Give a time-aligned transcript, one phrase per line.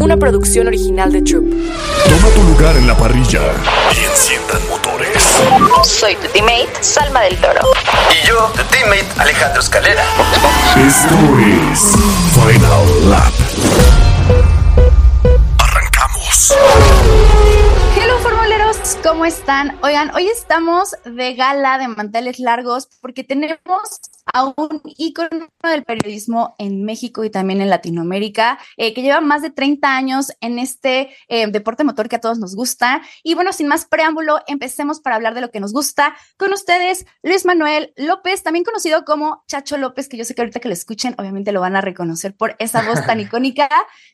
[0.00, 1.44] una producción original de Troop.
[1.44, 3.40] Toma tu lugar en la parrilla
[3.94, 5.22] y enciendan motores.
[5.84, 7.60] Soy tu teammate, Salma del Toro.
[8.10, 10.02] Y yo, tu teammate, Alejandro Escalera.
[10.76, 11.92] Esto es
[12.34, 13.32] Final Lap.
[15.58, 16.54] Arrancamos.
[17.96, 19.78] Hello formuleros, ¿cómo están?
[19.82, 23.58] Oigan, hoy estamos de gala de manteles largos porque tenemos
[24.32, 29.42] a un ícono del periodismo en México y también en Latinoamérica, eh, que lleva más
[29.42, 33.02] de 30 años en este eh, deporte motor que a todos nos gusta.
[33.22, 36.16] Y bueno, sin más preámbulo, empecemos para hablar de lo que nos gusta.
[36.36, 40.60] Con ustedes, Luis Manuel López, también conocido como Chacho López, que yo sé que ahorita
[40.60, 43.68] que lo escuchen, obviamente lo van a reconocer por esa voz tan icónica.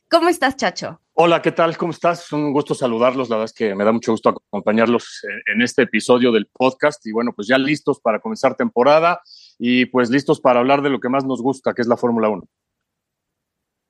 [0.09, 0.99] ¿Cómo estás, Chacho?
[1.15, 1.77] Hola, ¿qué tal?
[1.77, 2.25] ¿Cómo estás?
[2.25, 3.29] Es un gusto saludarlos.
[3.29, 5.21] La verdad es que me da mucho gusto acompañarlos
[5.53, 7.05] en este episodio del podcast.
[7.05, 9.21] Y bueno, pues ya listos para comenzar temporada
[9.59, 12.29] y pues listos para hablar de lo que más nos gusta, que es la Fórmula
[12.29, 12.43] 1.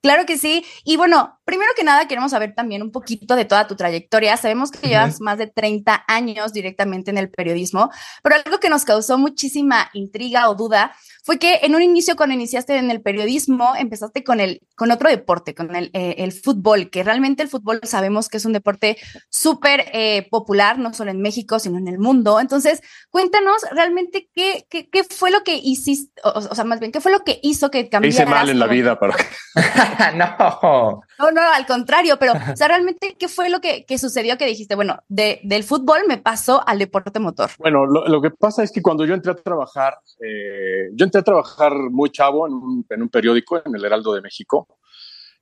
[0.03, 0.65] Claro que sí.
[0.83, 4.35] Y bueno, primero que nada queremos saber también un poquito de toda tu trayectoria.
[4.35, 7.89] Sabemos que llevas más de 30 años directamente en el periodismo,
[8.21, 12.35] pero algo que nos causó muchísima intriga o duda fue que en un inicio cuando
[12.35, 16.89] iniciaste en el periodismo empezaste con el con otro deporte, con el, eh, el fútbol,
[16.89, 18.97] que realmente el fútbol sabemos que es un deporte
[19.29, 22.41] súper eh, popular, no solo en México, sino en el mundo.
[22.41, 26.91] Entonces, cuéntanos realmente qué, qué, qué fue lo que hiciste, o, o, sea, más bien,
[26.91, 28.15] qué fue lo que hizo que cambiaras.
[28.15, 28.99] Hice mal en la vida
[30.15, 31.01] no.
[31.19, 34.45] No, no, al contrario, pero, o sea, realmente, ¿qué fue lo que, que sucedió que
[34.45, 37.49] dijiste, bueno, de, del fútbol me paso al deporte motor?
[37.59, 41.21] Bueno, lo, lo, que pasa es que cuando yo entré a trabajar, eh, yo entré
[41.21, 44.67] a trabajar muy chavo en un, en un periódico, en el Heraldo de México,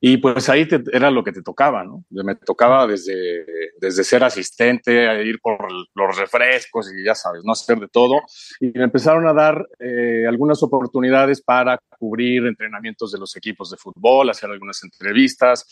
[0.04, 2.04] y pues ahí era lo que te tocaba, ¿no?
[2.10, 3.46] Me tocaba desde,
[3.80, 5.60] desde ser asistente, a ir por
[5.94, 8.20] los refrescos y ya sabes, no hacer de todo.
[8.60, 13.78] Y me empezaron a dar eh, algunas oportunidades para cubrir entrenamientos de los equipos de
[13.78, 15.68] fútbol, hacer algunas entrevistas.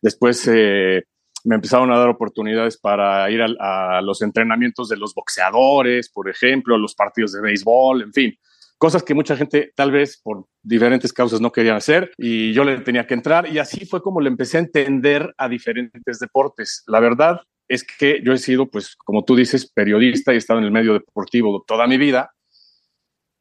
[0.00, 1.02] Después eh,
[1.42, 6.30] me empezaron a dar oportunidades para ir a, a los entrenamientos de los boxeadores, por
[6.30, 8.38] ejemplo, a los partidos de béisbol, en fin
[8.78, 12.78] cosas que mucha gente tal vez por diferentes causas no querían hacer y yo le
[12.78, 16.84] tenía que entrar y así fue como le empecé a entender a diferentes deportes.
[16.86, 20.60] La verdad es que yo he sido, pues, como tú dices, periodista y he estado
[20.60, 22.32] en el medio deportivo toda mi vida,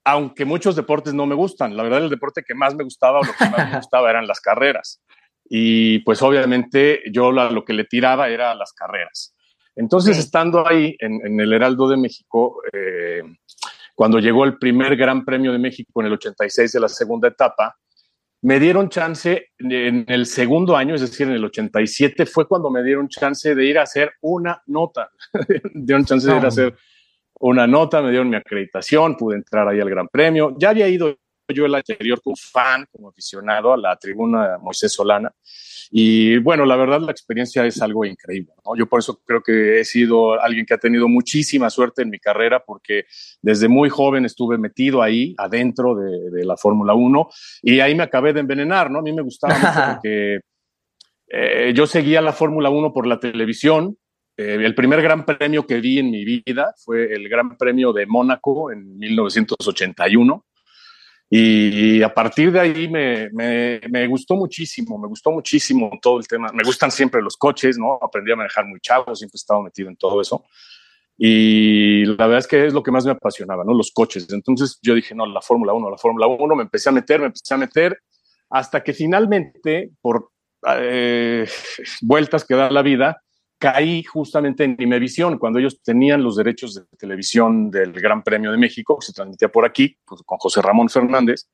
[0.03, 1.78] aunque muchos deportes no me gustan.
[1.78, 4.28] La verdad, el deporte que más me gustaba o lo que más me gustaba eran
[4.28, 5.02] las carreras.
[5.50, 9.34] Y pues obviamente yo la, lo que le tiraba era las carreras.
[9.76, 13.22] Entonces, estando ahí en, en, el Heraldo de México, eh,
[13.97, 17.75] cuando llegó el primer Gran Premio de México en el 86 de la segunda etapa,
[18.44, 22.84] me dieron chance en el segundo año, es decir, en el 87, fue cuando me
[22.84, 25.09] dieron chance de ir a hacer una nota.
[25.74, 26.75] dieron chance de ir a hacer
[27.40, 30.56] una nota, me dieron mi acreditación, pude entrar ahí al Gran Premio.
[30.59, 31.18] Ya había ido
[31.53, 35.31] yo el anterior como fan, como aficionado a la tribuna Moisés Solana.
[35.90, 38.53] Y bueno, la verdad la experiencia es algo increíble.
[38.66, 38.75] ¿no?
[38.75, 42.19] Yo por eso creo que he sido alguien que ha tenido muchísima suerte en mi
[42.19, 43.06] carrera porque
[43.41, 47.30] desde muy joven estuve metido ahí, adentro de, de la Fórmula 1
[47.62, 48.91] y ahí me acabé de envenenar.
[48.91, 49.00] ¿no?
[49.00, 50.40] A mí me gustaba mucho porque
[51.29, 53.97] eh, yo seguía la Fórmula 1 por la televisión.
[54.38, 58.06] Eh, el primer gran premio que vi en mi vida fue el Gran Premio de
[58.06, 60.46] Mónaco en 1981.
[61.30, 66.28] Y a partir de ahí me, me, me, gustó muchísimo, me gustó muchísimo todo el
[66.28, 66.52] tema.
[66.54, 68.00] Me gustan siempre los coches, ¿no?
[68.02, 70.46] Aprendí a manejar muy chavo, siempre he estado metido en todo eso.
[71.18, 73.74] Y la verdad es que es lo que más me apasionaba, ¿no?
[73.74, 74.28] Los coches.
[74.32, 77.26] Entonces yo dije, no, la Fórmula 1, la Fórmula 1, me empecé a meter, me
[77.26, 78.00] empecé a meter,
[78.50, 80.30] hasta que finalmente, por
[80.80, 81.46] eh,
[82.02, 83.22] vueltas que da la vida,
[83.57, 88.57] caí justamente en Imevisión, cuando ellos tenían los derechos de televisión del Gran Premio de
[88.57, 91.50] México, que se transmitía por aquí, pues, con José Ramón Fernández,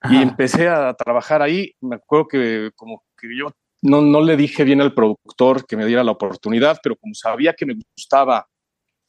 [0.00, 0.14] Ajá.
[0.14, 1.72] y empecé a trabajar ahí.
[1.80, 3.50] Me acuerdo que como que yo
[3.82, 7.54] no, no le dije bien al productor que me diera la oportunidad, pero como sabía
[7.54, 8.46] que me gustaba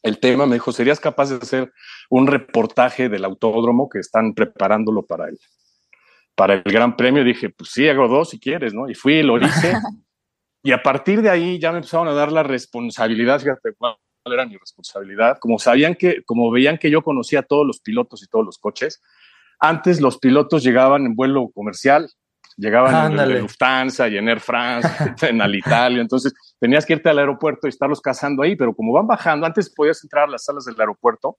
[0.03, 1.73] el tema, me dijo, ¿serías capaz de hacer
[2.09, 5.39] un reportaje del autódromo que están preparándolo para el,
[6.35, 7.23] para el Gran Premio?
[7.23, 8.89] Dije, pues sí, hago dos si quieres, ¿no?
[8.89, 9.73] Y fui, lo hice.
[10.63, 13.95] Y a partir de ahí ya me empezaron a dar la responsabilidad, fíjate cuál
[14.25, 18.23] era mi responsabilidad, como sabían que, como veían que yo conocía a todos los pilotos
[18.23, 19.01] y todos los coches,
[19.59, 22.09] antes los pilotos llegaban en vuelo comercial,
[22.57, 23.35] llegaban Ándale.
[23.35, 24.89] en, Lufthansa y en Air France,
[25.21, 29.07] en Alitalia, entonces tenías que irte al aeropuerto y estarlos cazando ahí, pero como van
[29.07, 31.37] bajando, antes podías entrar a las salas del aeropuerto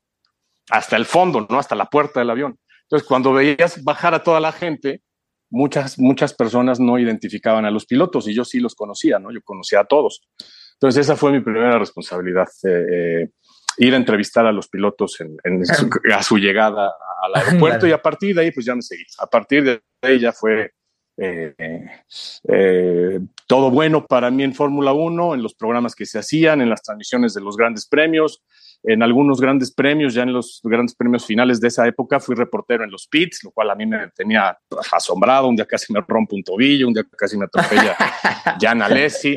[0.71, 1.59] hasta el fondo, ¿no?
[1.59, 2.59] Hasta la puerta del avión.
[2.83, 5.03] Entonces, cuando veías bajar a toda la gente,
[5.51, 9.33] muchas, muchas personas no identificaban a los pilotos y yo sí los conocía, ¿no?
[9.33, 10.23] Yo conocía a todos.
[10.75, 13.31] Entonces esa fue mi primera responsabilidad, eh, eh,
[13.79, 16.93] ir a entrevistar a los pilotos en, en su, a su llegada
[17.23, 19.05] al aeropuerto y a partir de ahí pues ya me seguí.
[19.19, 20.73] A partir de ahí ya fue
[21.21, 21.53] eh,
[22.49, 26.71] eh, todo bueno para mí en Fórmula 1, en los programas que se hacían, en
[26.71, 28.45] las transmisiones de los grandes premios,
[28.83, 32.85] en algunos grandes premios, ya en los grandes premios finales de esa época, fui reportero
[32.85, 34.57] en los pits, lo cual a mí me tenía
[34.93, 35.49] asombrado.
[35.49, 37.97] Un día casi me rompo un tobillo, un día casi me atropella
[38.61, 39.37] Jan Alessi,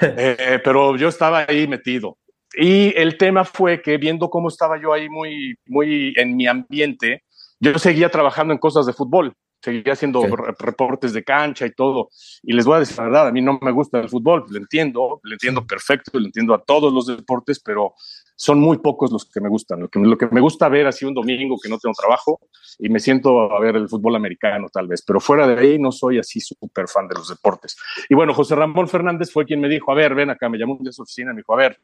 [0.00, 2.18] eh, pero yo estaba ahí metido.
[2.52, 7.22] Y el tema fue que viendo cómo estaba yo ahí muy, muy en mi ambiente,
[7.60, 10.22] yo seguía trabajando en cosas de fútbol seguía haciendo
[10.58, 12.08] reportes de cancha y todo.
[12.42, 14.58] Y les voy a decir la verdad, a mí no me gusta el fútbol, lo
[14.58, 17.94] entiendo, lo entiendo perfecto, lo entiendo a todos los deportes, pero
[18.40, 19.80] son muy pocos los que me gustan.
[19.80, 22.40] Lo que, lo que me gusta ver así un domingo que no tengo trabajo
[22.78, 25.92] y me siento a ver el fútbol americano tal vez, pero fuera de ahí no
[25.92, 27.76] soy así súper fan de los deportes.
[28.08, 30.78] Y bueno, José Ramón Fernández fue quien me dijo, a ver, ven acá, me llamó
[30.80, 31.82] de su oficina me dijo, a ver,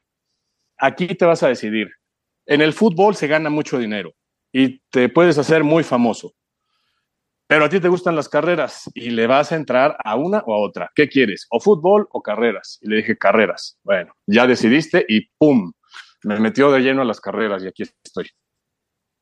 [0.78, 1.90] aquí te vas a decidir.
[2.46, 4.14] En el fútbol se gana mucho dinero
[4.50, 6.32] y te puedes hacer muy famoso
[7.48, 10.54] pero a ti te gustan las carreras y le vas a entrar a una o
[10.54, 10.90] a otra.
[10.94, 11.46] ¿Qué quieres?
[11.50, 12.78] ¿O fútbol o carreras?
[12.82, 13.78] Y le dije carreras.
[13.84, 15.72] Bueno, ya decidiste y ¡pum!
[16.22, 18.30] Me metió de lleno a las carreras y aquí estoy.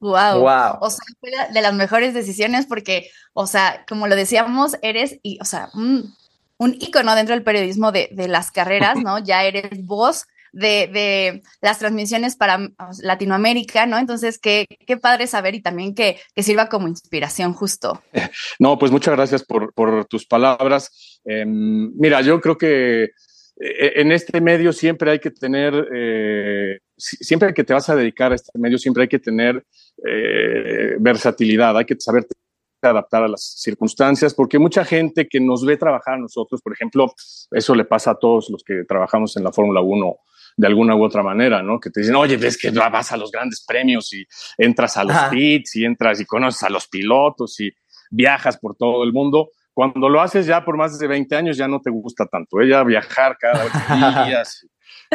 [0.00, 0.40] Wow.
[0.40, 0.78] wow.
[0.80, 5.38] O sea, fue de las mejores decisiones porque, o sea, como lo decíamos, eres, y,
[5.40, 6.14] o sea, un,
[6.58, 9.18] un ícono dentro del periodismo de, de las carreras, ¿no?
[9.24, 12.70] Ya eres vos de, las transmisiones para
[13.02, 13.98] Latinoamérica, ¿no?
[13.98, 18.02] Entonces, qué, qué padre saber y también que, sirva como inspiración justo.
[18.58, 19.72] No, pues muchas gracias por,
[20.06, 21.20] tus palabras.
[21.24, 23.10] Em, mira, yo creo que eh,
[23.56, 28.34] en este medio siempre hay que tener, eh, siempre que te vas a dedicar a
[28.34, 29.64] este medio, siempre hay que tener
[30.04, 32.26] eh, versatilidad, hay que saber
[32.82, 37.12] adaptar a las circunstancias, porque mucha gente que nos ve trabajar a nosotros, por ejemplo,
[37.50, 40.16] eso le pasa a todos los que trabajamos en la Fórmula 1
[40.56, 41.80] de alguna u otra manera, ¿no?
[41.80, 44.24] Que te dicen, oye, ves que vas a los grandes premios y
[44.58, 47.72] entras a los pits y entras y conoces a los pilotos y
[48.10, 49.50] viajas por todo el mundo.
[49.74, 52.60] Cuando lo haces ya por más de 20 años ya no te gusta tanto.
[52.60, 52.84] Ella ¿eh?
[52.84, 53.78] viajar cada ocho
[54.26, 54.66] días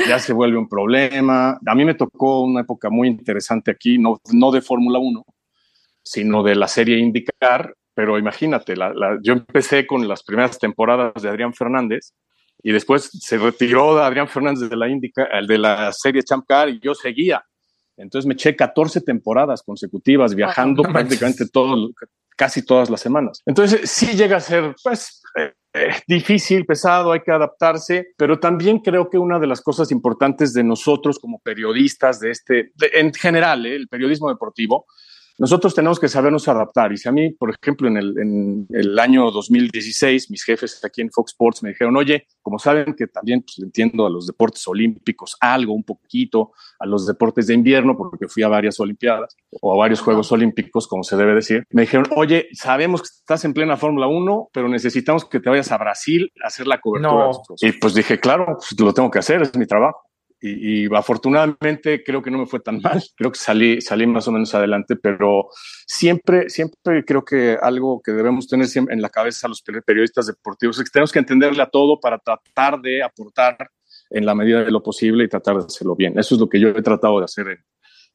[0.08, 1.60] ya se vuelve un problema.
[1.66, 5.26] A mí me tocó una época muy interesante aquí, no, no de Fórmula 1,
[6.04, 8.76] sino de la serie IndyCar, pero imagínate,
[9.22, 12.14] yo empecé con las primeras temporadas de Adrián Fernández
[12.62, 16.80] y después se retiró Adrián Fernández de la, Indica, de la serie Champ Car y
[16.80, 17.44] yo seguía.
[17.98, 21.90] Entonces me eché 14 temporadas consecutivas viajando prácticamente todo,
[22.40, 23.42] casi todas las semanas.
[23.46, 28.80] Entonces sí llega a ser pues eh, eh, difícil, pesado, hay que adaptarse, pero también
[28.80, 33.66] creo que una de las cosas importantes de nosotros como periodistas de este, en general,
[33.66, 34.86] eh, el periodismo deportivo,
[35.40, 36.92] nosotros tenemos que sabernos adaptar.
[36.92, 41.02] Y si a mí, por ejemplo, en el, en el año 2016, mis jefes aquí
[41.02, 44.68] en Fox Sports me dijeron, oye, como saben que también pues, entiendo a los deportes
[44.68, 49.74] olímpicos algo, un poquito, a los deportes de invierno, porque fui a varias Olimpiadas o
[49.74, 53.54] a varios Juegos Olímpicos, como se debe decir, me dijeron, oye, sabemos que estás en
[53.54, 57.30] plena Fórmula 1, pero necesitamos que te vayas a Brasil a hacer la cobertura.
[57.62, 60.09] Y pues dije, claro, pues, lo tengo que hacer, es mi trabajo
[60.42, 64.32] y, afortunadamente creo que no me fue tan mal, creo que salí, salí más o
[64.32, 65.50] menos adelante, pero
[65.86, 70.86] siempre, siempre creo que algo que debemos tener en la cabeza los periodistas deportivos es
[70.86, 73.58] que tenemos que entenderle a todo para tratar de aportar
[74.10, 76.18] en la medida de lo posible y tratar de hacerlo bien.
[76.18, 77.60] Eso es lo que yo he tratado de hacer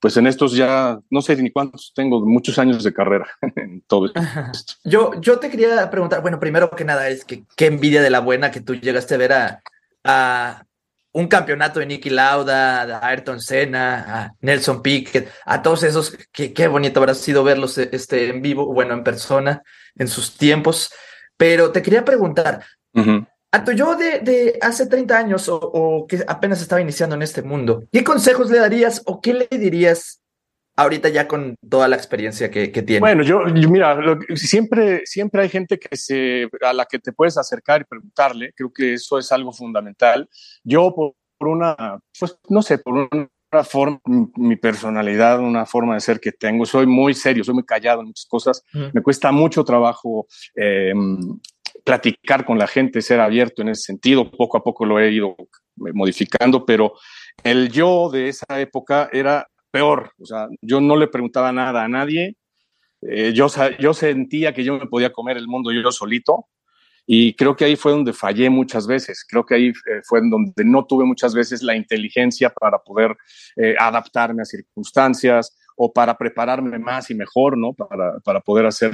[0.05, 3.27] pues en estos ya no sé ni cuántos tengo, muchos años de carrera
[3.57, 4.75] en todo esto.
[4.85, 8.21] Yo, yo te quería preguntar, bueno, primero que nada es que qué envidia de la
[8.21, 9.63] buena que tú llegaste a ver a,
[10.05, 10.67] a,
[11.15, 16.53] un campeonato de Nicky Lauda, a Ayrton Senna, a Nelson Piquet, a todos esos, que,
[16.53, 19.63] qué bonito habrá sido verlos este, en vivo, bueno, en persona,
[19.95, 20.93] en sus tiempos.
[21.37, 22.65] Pero te quería preguntar,
[23.53, 27.85] a tu yo de, hace 30 años o, que apenas estaba iniciando en este mundo,
[27.93, 30.21] ¿qué consejos le darías o qué le dirías
[30.77, 33.01] ahorita ya con toda la experiencia que, que tiene?
[33.01, 37.83] Bueno, yo, mira, siempre, siempre hay gente que se, a la que te puedes acercar
[37.83, 38.53] y preguntarle.
[38.55, 40.29] Creo que eso es algo fundamental.
[40.63, 41.15] Yo por,
[41.49, 44.01] una, pues no sé, por una forma,
[44.37, 48.09] mi personalidad, una forma de ser que tengo, soy muy serio, soy muy callado en
[48.09, 48.63] muchas cosas.
[48.93, 50.27] Me cuesta mucho trabajo
[50.57, 51.39] em,
[51.85, 54.31] platicar con la gente, ser abierto en ese sentido.
[54.31, 55.37] Poco a poco lo he ido
[55.77, 56.95] modificando, pero
[57.43, 60.13] el yo de esa época era peor.
[60.21, 62.37] O sea, yo no le preguntaba nada a nadie.
[63.03, 63.49] Eh, yo,
[63.81, 66.47] yo sentía que yo me podía comer el mundo yo solito.
[67.07, 69.27] Y creo que ahí fue donde fallé muchas veces.
[69.29, 73.17] Creo que ahí eh, fue donde no tuve muchas veces la inteligencia para poder
[73.57, 77.73] eh, adaptarme a circunstancias o para prepararme más y mejor, ¿no?
[77.73, 78.93] Para, para poder hacer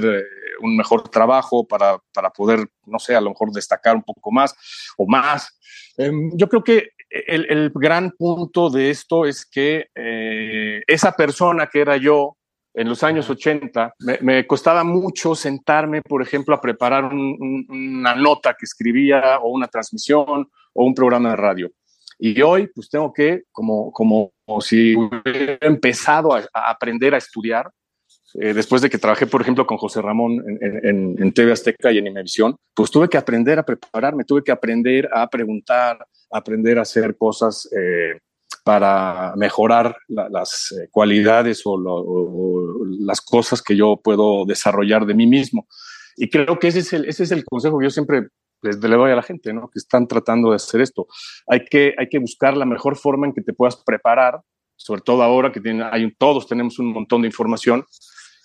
[0.61, 4.55] un mejor trabajo, para, para, poder, no sé, a lo mejor destacar un poco más
[4.97, 5.59] o más.
[5.95, 11.67] Em, yo creo que el, el, gran punto de esto es que eh, esa persona
[11.67, 12.37] que era yo
[12.73, 18.65] en los años 80, me, costaba mucho sentarme, por ejemplo, a preparar una nota que
[18.65, 21.71] escribía o una transmisión o un programa de radio.
[22.17, 27.69] Y hoy, pues tengo que, como, como, si hubiera empezado a, aprender a estudiar,
[28.35, 31.97] eh, después de que trabajé, por ejemplo, con José Ramón en, en, TV Azteca y
[31.97, 35.97] en Imevisión, pues tuve que aprender a prepararme, tuve que aprender a preguntar,
[36.31, 38.19] aprender a hacer cosas eh,
[38.63, 41.77] para mejorar las eh, cualidades o,
[42.99, 45.67] las cosas que yo puedo desarrollar de mí mismo.
[46.15, 48.27] Y creo que ese es el, ese es el consejo que yo siempre
[48.61, 49.69] les, le doy a la gente, ¿no?
[49.69, 51.07] Que están tratando de hacer esto.
[51.47, 54.41] Hay que, hay que buscar la mejor forma en que te puedas preparar,
[54.75, 57.85] sobre todo ahora que tiene, hay, todos tenemos un montón de información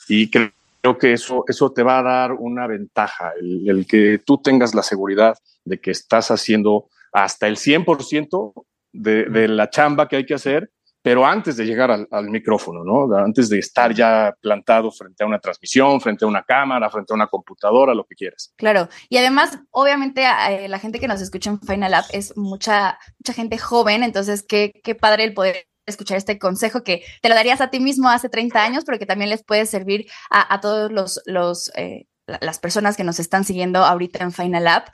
[0.08, 0.52] y creo
[0.98, 5.36] que eso, eso te va a dar una ventaja, el que tú tengas la seguridad
[5.64, 8.52] de que estás haciendo hasta el 100%
[8.92, 10.70] de, la chamba que hay que hacer,
[11.02, 13.16] pero antes de llegar al, micrófono, ¿no?
[13.16, 17.16] Antes de estar ya plantado frente a una transmisión, frente a una cámara, frente a
[17.16, 18.52] una computadora, lo que quieras.
[18.56, 22.98] Claro, y además, obviamente, eh, la gente que nos escucha en Final App es mucha,
[23.20, 27.34] mucha gente joven, entonces qué, qué padre el poder escuchar este consejo que te lo
[27.34, 30.90] darías a ti mismo hace 30 años, pero que también les puede servir a, todos
[30.90, 34.88] los, los eh, las personas que nos están siguiendo ahorita en Final App.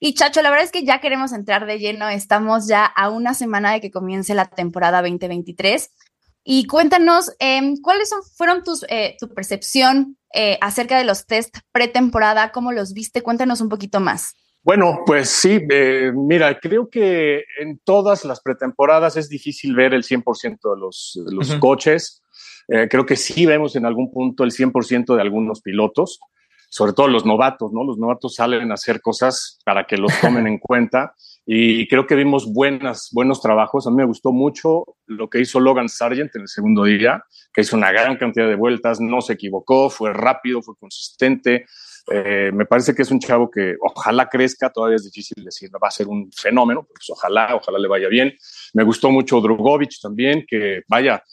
[0.00, 2.08] Y Chacho, la verdad es que ya queremos entrar de lleno.
[2.08, 5.90] Estamos ya a una semana de que comience la temporada 2023.
[6.44, 11.58] Y cuéntanos, eh, ¿cuáles son, fueron tus, eh, tu percepción eh, acerca de los test
[11.72, 12.52] pretemporada?
[12.52, 13.22] ¿Cómo los viste?
[13.22, 14.34] Cuéntanos un poquito más.
[14.62, 20.04] Bueno, pues sí, eh, mira, creo que en todas las pretemporadas es difícil ver el
[20.04, 22.22] 100% de los, de los coches.
[22.66, 26.20] creo que sí vemos en algún punto el 100% de algunos pilotos
[26.68, 27.84] sobre todo los novatos, ¿no?
[27.84, 31.14] Los novatos salen a hacer cosas para que los tomen en cuenta
[31.50, 33.86] y creo que vimos buenas, buenos trabajos.
[33.86, 37.62] A mí me gustó mucho lo que hizo Logan Sargent en el segundo día, que
[37.62, 41.64] hizo una gran cantidad de vueltas, no se equivocó, fue rápido, fue consistente.
[42.12, 45.88] Eh, me parece que es un chavo que ojalá crezca, todavía es difícil decir, va
[45.88, 48.34] a ser un fenómeno, pues ojalá, ojalá le vaya bien.
[48.74, 51.24] Me gustó mucho Drogovic también, que vaya,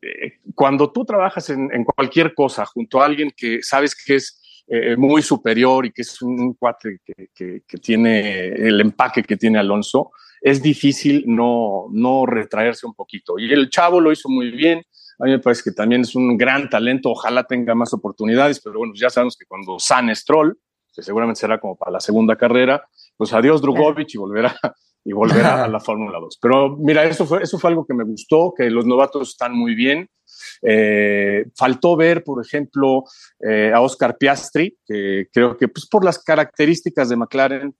[0.00, 4.40] eh, cuando tú trabajas en, en cualquier cosa junto a alguien que sabes que es
[4.68, 9.58] eh, muy superior y que es un cuate que, que, tiene el empaque que tiene
[9.58, 13.38] Alonso, es difícil no, no retraerse un poquito.
[13.38, 14.82] Y el chavo lo hizo muy bien.
[15.18, 17.10] A mí me parece que también es un gran talento.
[17.10, 20.58] Ojalá tenga más oportunidades, pero bueno, ya sabemos que cuando San Stroll,
[20.92, 24.56] que seguramente será como para la segunda carrera, pues adiós Drugovic y volverá,
[25.04, 26.38] y volverá a la Fórmula 2.
[26.40, 29.74] Pero mira, eso fue, eso fue algo que me gustó, que los novatos están muy
[29.74, 30.08] bien.
[30.62, 33.04] Eh, faltó ver, por ejemplo,
[33.40, 37.74] eh, a Oscar Piastri, que creo que pues, por las características de McLaren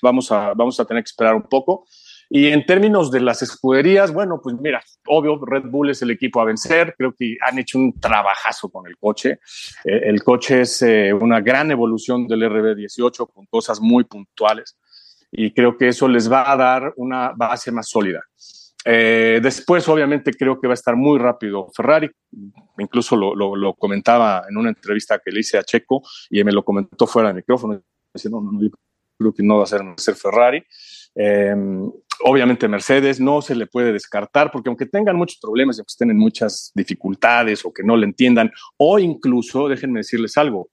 [0.00, 1.86] vamos a, vamos a tener que esperar un poco.
[2.30, 6.40] Y en términos de las escuderías, bueno, pues mira, obvio, Red Bull es el equipo
[6.40, 6.94] a vencer.
[6.96, 9.40] Creo que han hecho un trabajazo con el coche.
[9.84, 10.82] Eh, el coche es
[11.20, 14.78] una gran evolución del RB18 con cosas muy puntuales.
[15.30, 18.22] Y creo que eso les va a dar una base más sólida.
[18.84, 22.10] Eh, después, obviamente, creo que va a estar muy rápido Ferrari.
[22.78, 27.06] Incluso lo, comentaba en una entrevista que le hice a Checo y me lo comentó
[27.06, 27.82] fuera de micrófono.
[28.14, 28.70] Diciendo, no, no,
[29.18, 30.62] creo que no va a ser, ser Ferrari.
[31.14, 31.54] Eh,
[32.24, 36.10] obviamente Mercedes no se le puede descartar porque aunque tengan muchos problemas y que estén
[36.10, 40.70] en muchas dificultades o que no le entiendan o incluso, déjenme decirles algo,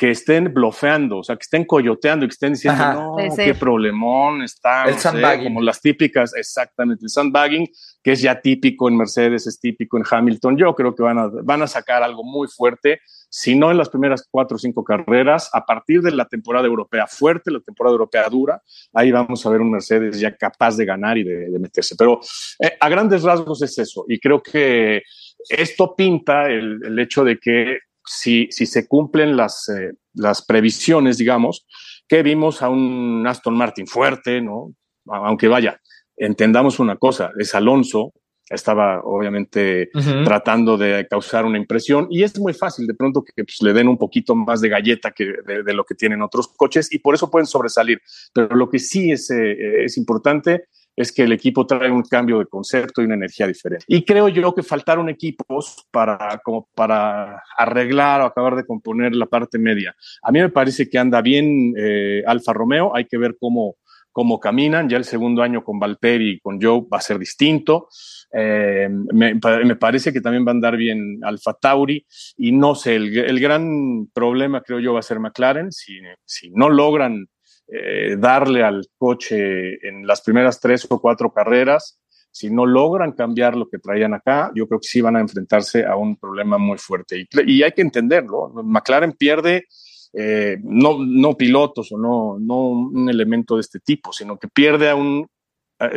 [0.00, 4.40] que estén blofeando, o sea, que estén coyoteando y que estén diciendo, no, qué problemón
[4.40, 5.44] está, el sandbagging.
[5.44, 7.68] como las típicas, exactamente, el sandbagging,
[8.02, 10.56] que es ya típico en Mercedes, es típico en Hamilton.
[10.56, 13.90] Yo creo que van a, van a sacar algo muy fuerte, si no en las
[13.90, 18.26] primeras cuatro o cinco carreras, a partir de la temporada europea fuerte, la temporada europea
[18.30, 18.62] dura,
[18.94, 21.94] ahí vamos a ver un Mercedes ya capaz de ganar y de, meterse.
[21.98, 22.20] Pero
[22.58, 25.02] eh, a grandes rasgos es eso, y creo que
[25.50, 27.80] esto pinta el, el hecho de que
[28.10, 31.66] si, si se cumplen las, eh, las previsiones, digamos,
[32.08, 34.74] que vimos a un Aston Martin fuerte, ¿no?
[35.06, 35.80] Aunque vaya,
[36.16, 38.12] entendamos una cosa, es Alonso,
[38.48, 39.90] estaba obviamente
[40.24, 43.86] tratando de causar una impresión y es muy fácil de pronto que pues, le den
[43.86, 47.30] un poquito más de galleta que de, lo que tienen otros coches y por eso
[47.30, 48.00] pueden sobresalir.
[48.34, 50.64] Pero lo que sí es, eh, es importante
[50.96, 53.84] es que el equipo trae un cambio de concepto y una energía diferente.
[53.88, 59.26] Y creo yo que faltaron equipos para, como para arreglar o acabar de componer la
[59.26, 59.94] parte media.
[60.22, 63.76] A mí me parece que anda bien eh, Alfa Romeo, hay que ver cómo,
[64.12, 64.88] cómo caminan.
[64.88, 67.88] Ya el segundo año con Valtteri y con Joe va a ser distinto.
[68.32, 72.06] Eh, me, me, parece que también va a andar bien Alfa Tauri
[72.36, 75.72] y no sé, el, el, gran problema creo yo va a ser McLaren.
[75.72, 77.26] Si, si no logran
[77.72, 82.00] eh, darle al coche en las primeras tres o cuatro carreras,
[82.32, 85.84] si no logran cambiar lo que traían acá, yo creo que sí van a enfrentarse
[85.84, 87.18] a un problema muy fuerte.
[87.18, 88.52] Y, y hay que entenderlo.
[88.62, 89.64] McLaren pierde
[90.12, 94.90] eh, no, no pilotos o no, no un elemento de este tipo, sino que pierde
[94.90, 95.26] a un,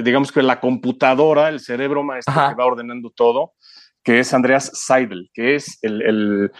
[0.03, 3.53] digamos que la computadora, el cerebro maestro que va ordenando todo,
[4.03, 6.51] que es Andreas Seidel, que es el, el,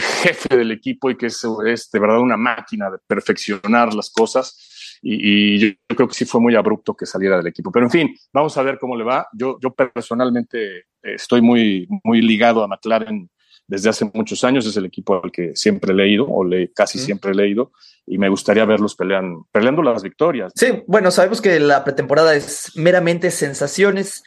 [0.00, 4.98] jefe del equipo y que es, es, de verdad una máquina de perfeccionar las cosas.
[5.02, 7.70] Y, yo creo que sí fue muy abrupto que saliera del equipo.
[7.70, 9.28] Pero en fin, vamos a ver cómo le va.
[9.32, 13.30] Yo, yo personalmente estoy muy, muy ligado a McLaren
[13.68, 16.98] desde hace muchos años, es el equipo al que siempre he leído, o le, casi
[16.98, 17.72] siempre he leído,
[18.06, 20.52] y me gustaría verlos pelean, peleando las victorias.
[20.54, 24.22] Sí, bueno, sabemos que la pretemporada es meramente sensaciones,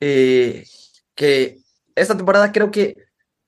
[0.00, 0.64] eh,
[1.14, 1.58] que
[1.94, 2.96] esta temporada creo que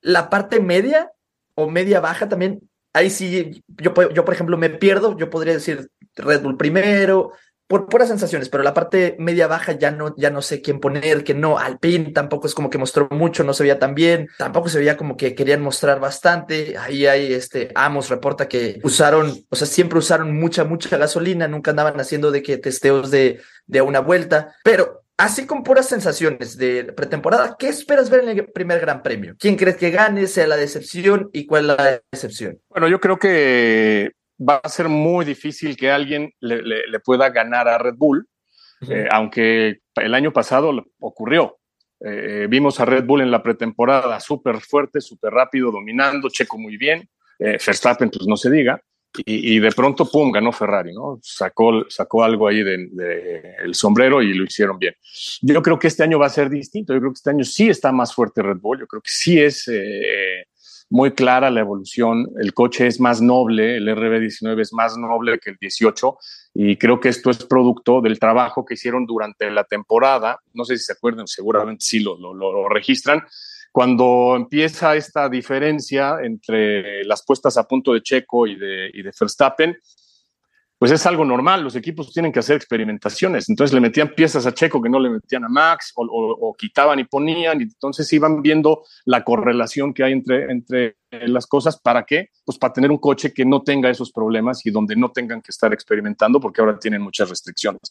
[0.00, 1.10] la parte media
[1.54, 2.60] o media baja también,
[2.92, 7.32] ahí sí, yo, yo por ejemplo me pierdo, yo podría decir Red Bull primero,
[7.72, 11.24] por puras sensaciones, pero la parte media baja ya no, ya no sé quién poner,
[11.24, 14.68] que no, Alpine tampoco es como que mostró mucho, no se veía tan bien, tampoco
[14.68, 19.56] se veía como que querían mostrar bastante, ahí hay este, Amos reporta que usaron, o
[19.56, 24.00] sea, siempre usaron mucha, mucha gasolina, nunca andaban haciendo de que testeos de, de una
[24.00, 29.02] vuelta, pero Así con puras sensaciones de pretemporada, ¿qué esperas ver en el primer Gran
[29.02, 29.36] Premio?
[29.38, 32.58] ¿Quién crees que gane, sea la decepción y cuál es la decepción?
[32.68, 37.78] Bueno, yo creo que va a ser muy difícil que alguien le, pueda ganar a
[37.78, 38.26] Red Bull,
[38.88, 41.58] eh, aunque el año pasado ocurrió.
[42.04, 46.76] Eh, vimos a Red Bull en la pretemporada súper fuerte, súper rápido, dominando, Checo muy
[46.76, 48.82] bien, eh, Verstappen pues no se diga,
[49.26, 51.18] y, de pronto, pum, ganó Ferrari, ¿no?
[51.22, 54.94] Sacó, sacó algo ahí del de, el sombrero y lo hicieron bien.
[55.42, 57.68] Yo creo que este año va a ser distinto, yo creo que este año sí
[57.68, 59.68] está más fuerte Red Bull, yo creo que sí es
[60.92, 62.28] muy clara la evolución.
[62.38, 66.18] El coche es más noble, el RB19 es más noble que el 18
[66.54, 70.40] y creo que esto es producto del trabajo que hicieron durante la temporada.
[70.52, 73.22] No sé si se acuerdan, seguramente sí lo, lo, lo registran.
[73.72, 79.12] Cuando empieza esta diferencia entre las puestas a punto de Checo y de, y de
[79.18, 79.76] Verstappen,
[80.82, 84.52] pues es algo normal, los equipos tienen que hacer experimentaciones, entonces le metían piezas a
[84.52, 88.82] Checo que no le metían a Max o, quitaban y ponían, y entonces iban viendo
[89.04, 90.96] la correlación que hay entre, entre
[91.28, 92.30] las cosas, ¿para qué?
[92.44, 95.52] Pues para tener un coche que no tenga esos problemas y donde no tengan que
[95.52, 97.82] estar experimentando porque ahora tienen muchas restricciones.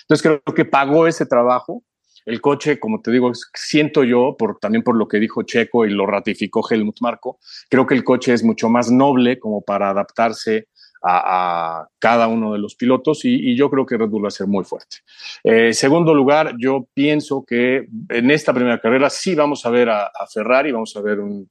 [0.00, 1.84] Entonces creo que pagó ese trabajo,
[2.24, 5.90] el coche, como te digo, siento yo, por, también por lo que dijo Checo y
[5.90, 10.68] lo ratificó Helmut Marco, creo que el coche es mucho más noble como para adaptarse
[11.02, 14.46] a, cada uno de los pilotos y, yo creo que Red Bull va a ser
[14.46, 14.98] muy fuerte.
[15.42, 20.10] Eh, segundo lugar, yo pienso que en esta primera carrera sí vamos a ver a,
[20.32, 21.50] Ferrari, vamos a ver un,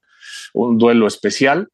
[0.53, 1.67] duelo especial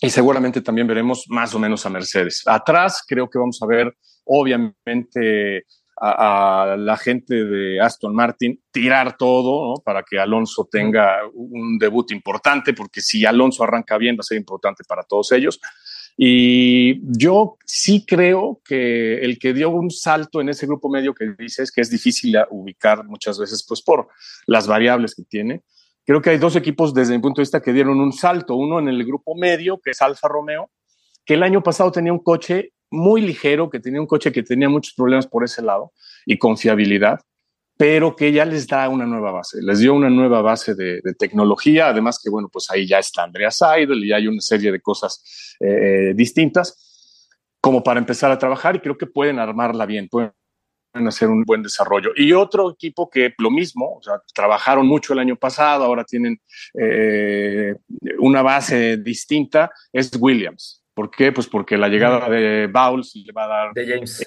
[0.00, 2.42] y seguramente también veremos más o menos a Mercedes.
[2.46, 5.64] Atrás creo que vamos a ver obviamente
[5.96, 12.74] a, la gente de Aston Martin tirar todo para que Alonso tenga un debut importante,
[12.74, 15.60] porque si Alonso arranca bien va a ser importante para todos ellos.
[16.18, 21.34] Y yo sí creo que el que dio un salto en ese grupo medio que
[21.38, 24.08] dices que es difícil ubicar muchas veces pues por
[24.46, 25.62] las variables que tiene.
[26.06, 28.54] Creo que hay dos equipos desde mi punto de vista que dieron un salto.
[28.54, 30.70] Uno en el grupo medio, que es Alfa Romeo,
[31.24, 34.68] que el año pasado tenía un coche muy ligero, que tenía un coche que tenía
[34.68, 35.92] muchos problemas por ese lado
[36.24, 37.20] y confiabilidad
[37.76, 41.88] pero que ya les da una nueva base, les dio una nueva base de, tecnología,
[41.88, 45.56] además que, bueno, pues ahí ya está Andrea Seidel y hay una serie de cosas
[45.60, 47.28] eh, eh, distintas
[47.60, 50.32] como para empezar a trabajar y creo que pueden armarla bien, pueden
[50.94, 52.10] hacer un buen desarrollo.
[52.16, 54.00] Y otro equipo que lo mismo,
[54.34, 56.40] trabajaron mucho el año pasado, ahora tienen
[56.80, 57.74] eh,
[58.18, 60.85] una base distinta, es Williams.
[60.96, 61.30] ¿Por qué?
[61.30, 63.72] Pues porque la llegada de Bowles le va a dar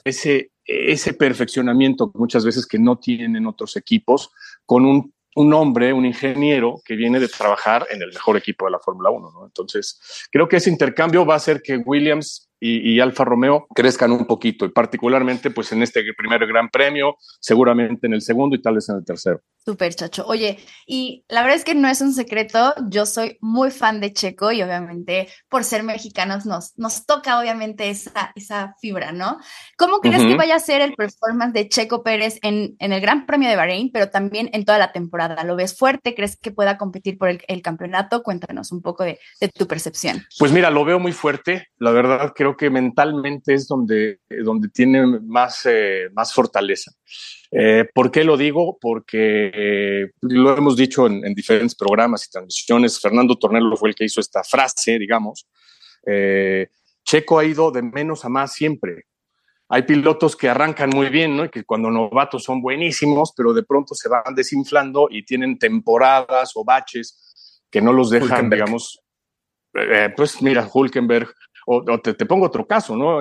[0.05, 4.29] ese, ese perfeccionamiento muchas veces que no tienen otros equipos
[4.67, 8.71] con un, un, hombre, un ingeniero que viene de trabajar en el mejor equipo de
[8.73, 9.31] la Fórmula 1.
[9.31, 9.45] ¿no?
[9.47, 9.99] Entonces,
[10.31, 14.65] creo que ese intercambio va a hacer que Williams y, Alfa Romeo crezcan un poquito,
[14.65, 18.89] y particularmente pues en este primer Gran Premio, seguramente en el segundo y tal vez
[18.89, 19.41] en el tercero.
[19.65, 20.25] Súper, Chacho.
[20.25, 24.13] Oye, y la verdad es que no es un secreto, yo soy muy fan de
[24.13, 29.37] Checo y obviamente por ser mexicanos nos, nos toca obviamente esa, esa fibra, ¿no?
[29.77, 33.25] ¿Cómo crees que vaya a ser el performance de Checo Pérez en, en, el Gran
[33.25, 35.43] Premio de Bahrein, pero también en toda la temporada?
[35.43, 36.15] ¿Lo ves fuerte?
[36.15, 38.23] ¿Crees que pueda competir por el, el campeonato?
[38.23, 40.25] Cuéntanos un poco de, de tu percepción.
[40.39, 45.05] Pues mira, lo veo muy fuerte, la verdad creo que mentalmente es donde, donde tiene
[45.21, 46.91] más, eh, más fortaleza.
[47.51, 48.77] Eh, ¿Por qué lo digo?
[48.79, 52.99] Porque eh, lo hemos dicho en, diferentes programas y transmisiones.
[52.99, 55.47] Fernando Tornelo fue el que hizo esta frase, digamos.
[57.03, 59.05] Checo ha ido de menos a más siempre.
[59.67, 61.45] hay pilotos que arrancan muy bien, ¿no?
[61.45, 66.51] Y que cuando novatos son buenísimos, pero de pronto se van desinflando y tienen temporadas
[66.55, 69.03] o baches que no los dejan, digamos,
[69.73, 71.33] eh, pues mira, Hulkenberg,
[71.71, 73.19] o, te, pongo otro caso, ¿no?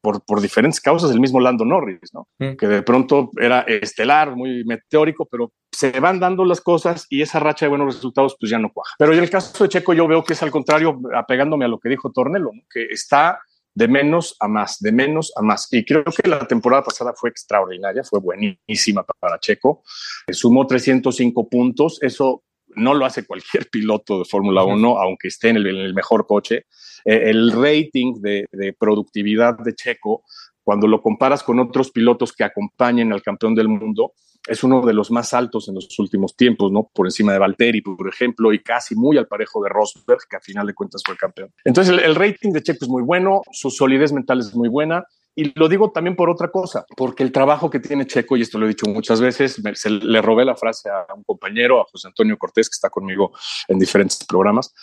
[0.00, 2.28] por, por, diferentes causas, el mismo Lando Norris, ¿no?
[2.38, 2.56] Mm.
[2.56, 7.40] Que de pronto era estelar, muy meteórico, pero se van dando las cosas y esa
[7.40, 8.94] racha de buenos resultados pues ya no cuaja.
[8.98, 11.80] Pero en el caso de Checo yo veo que es al contrario, apegándome a lo
[11.80, 12.62] que dijo Tornelo, ¿no?
[12.72, 13.40] que está
[13.74, 15.66] de menos a más, de menos a más.
[15.72, 19.82] Y creo que la temporada pasada fue extraordinaria, fue buenísima para Checo.
[20.30, 22.44] Sumó 305 puntos, eso
[22.78, 26.66] no lo hace cualquier piloto de Fórmula 1, aunque esté en el, mejor coche.
[27.04, 30.22] Eh, el rating de, de, productividad de Checo,
[30.62, 34.12] cuando lo comparas con otros pilotos que acompañen al campeón del mundo,
[34.48, 36.90] es uno de los más altos en los últimos tiempos, ¿no?
[36.92, 40.40] Por encima de Valtteri, por ejemplo, y casi muy al parejo de Rosberg, que a
[40.40, 41.50] final de cuentas fue el campeón.
[41.64, 45.04] Entonces, el, rating de Checo es muy bueno, su solidez mental es muy buena.
[45.34, 48.58] Y lo digo también por otra cosa, porque el trabajo que tiene Checo, y esto
[48.58, 52.08] lo he dicho muchas veces, se, le robé la frase a un compañero, a José
[52.08, 53.32] Antonio Cortés, que está conmigo
[53.68, 54.74] en diferentes programas.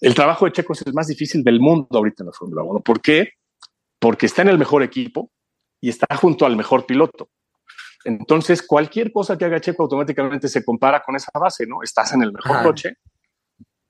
[0.00, 2.80] El trabajo de Checo es el más difícil del mundo ahorita en la Fórmula 1.
[2.80, 3.34] ¿Por qué?
[4.00, 5.30] Porque está en el mejor equipo
[5.80, 7.28] y está junto al mejor piloto.
[8.04, 11.82] Entonces, cualquier cosa que haga Checo automáticamente se compara con esa base, ¿no?
[11.82, 12.96] Estás en el mejor coche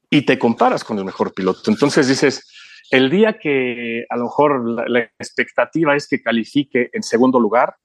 [0.09, 1.71] y te comparas con el mejor piloto.
[1.71, 2.47] Entonces dices,
[2.91, 7.77] el día que a lo mejor la, expectativa es que califique en segundo lugar,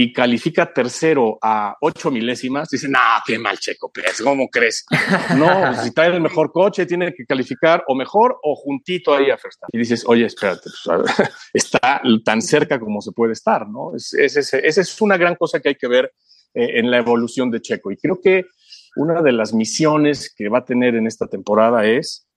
[0.00, 4.86] y califica tercero a ocho milésimas, dicen, ah, qué mal Checo Pérez, ¿cómo crees?
[5.36, 9.24] No, pues, si trae el mejor coche, tiene que calificar o mejor o juntito ahí
[9.24, 9.70] a Verstappen.
[9.72, 13.90] Y dices, oye, espérate, pues, está tan cerca como se puede estar, ¿no?
[13.96, 16.12] Esa es, una gran cosa que hay que ver
[16.54, 17.90] eh, en la evolución de Checo.
[17.90, 18.44] Y creo que
[18.94, 22.28] una de las misiones que va a tener en esta temporada es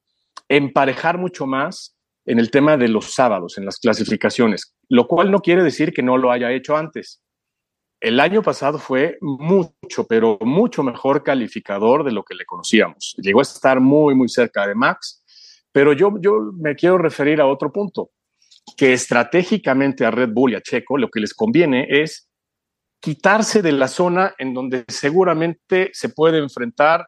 [0.50, 5.40] emparejar mucho más en el tema de los sábados, en las clasificaciones, lo cual no
[5.40, 7.22] quiere decir que no lo haya hecho antes
[8.02, 13.16] el año pasado fue mucho, pero mucho mejor calificador de lo que le conocíamos.
[13.18, 15.24] Llegó a estar muy, muy cerca de Max,
[15.72, 18.10] pero yo, yo me quiero referir a otro punto,
[18.76, 22.28] que estratégicamente a Red Bull y a Checo lo que les conviene es
[23.00, 27.08] quitarse de la zona en donde seguramente se puede enfrentar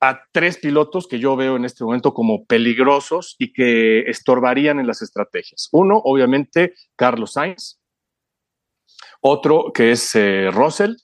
[0.00, 4.86] a tres pilotos que yo veo en este momento como peligrosos y que estorbarían en
[4.86, 5.68] las estrategias.
[5.72, 7.78] Uno, obviamente, Carlos Sainz,
[9.20, 10.94] otro que es eh, Russell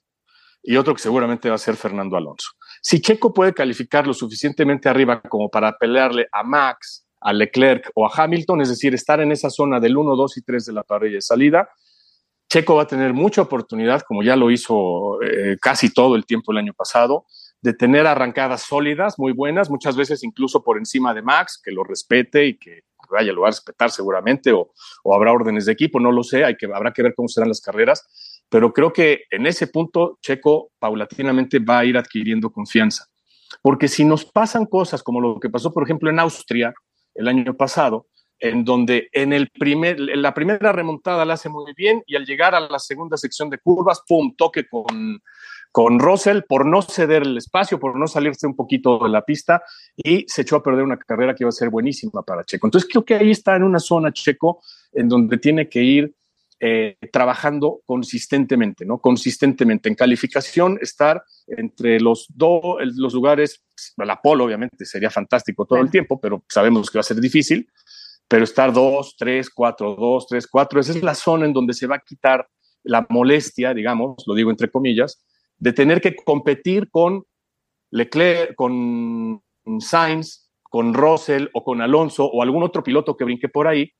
[0.63, 2.53] y otro que seguramente va a ser Fernando Alonso.
[2.81, 8.07] Si Checo puede calificar lo suficientemente arriba como para pelearle a Max, a Leclerc o
[8.07, 10.83] a Hamilton, es decir, estar en esa zona del 1, 2 y 3 de la
[10.83, 11.69] parrilla de salida,
[12.49, 16.53] Checo va a tener mucha oportunidad, como ya lo hizo eh, casi todo el tiempo
[16.53, 17.27] el año pasado,
[17.67, 21.83] de tener arrancadas sólidas, muy buenas, muchas veces incluso por encima de Max, que lo
[21.83, 24.71] respete y que vaya, lo va a respetar seguramente, o,
[25.13, 27.61] habrá órdenes de equipo, no lo sé, hay que, habrá que ver cómo serán las
[27.61, 33.07] carreras, pero creo que en ese punto Checo paulatinamente va a ir adquiriendo confianza.
[33.63, 36.73] Porque si nos pasan cosas como lo que pasó, por ejemplo, en Austria
[37.15, 38.07] el año pasado,
[38.39, 42.27] en donde en, el primer, en la primera remontada la hace muy bien y al
[42.27, 45.21] llegar a la segunda sección de curvas, ¡pum!, toque con,
[45.73, 49.63] con Russell por no ceder el espacio, por no salirse un poquito de la pista
[49.97, 52.67] y se echó a perder una carrera que iba a ser buenísima para Checo.
[52.67, 56.15] Entonces creo que ahí está en una zona Checo en donde tiene que ir
[56.59, 58.97] eh, trabajando consistentemente, ¿no?
[58.97, 59.91] Consistentemente.
[59.91, 63.63] En calificación, estar entre los dos, los lugares,
[63.99, 67.69] la polo obviamente sería fantástico todo el tiempo, pero sabemos que va a ser difícil,
[68.27, 71.87] pero estar dos, tres, cuatro, dos, tres, cuatro, esa es la zona en donde se
[71.87, 72.49] va a quitar
[72.85, 75.26] la molestia, digamos, lo digo entre comillas,
[75.59, 77.25] de tener que competir con
[77.91, 79.43] Leclerc, con
[79.81, 83.91] Sainz, con Russell o con Alonso o algún otro piloto que brinque por ahí,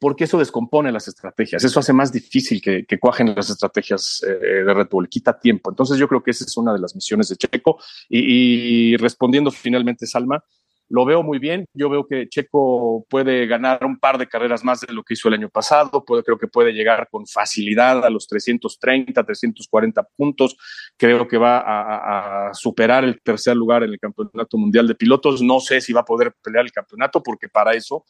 [0.00, 1.62] porque eso descompone las estrategias.
[1.62, 5.70] Eso hace más difícil que, cuajen las estrategias eh, de Red Bull, quita tiempo.
[5.70, 7.78] Entonces yo creo que esa es una de las misiones de Checo.
[8.08, 10.42] y respondiendo finalmente, Salma,
[10.88, 11.64] lo veo muy bien.
[11.74, 15.28] Yo veo que Checo puede ganar un par de carreras más de lo que hizo
[15.28, 16.04] el año pasado.
[16.04, 20.56] Puedo, creo que puede llegar con facilidad a los 330, 340 puntos.
[20.96, 25.40] Creo que va a, superar el tercer lugar en el Campeonato Mundial de Pilotos.
[25.40, 28.04] No sé si va a poder pelear el campeonato porque para eso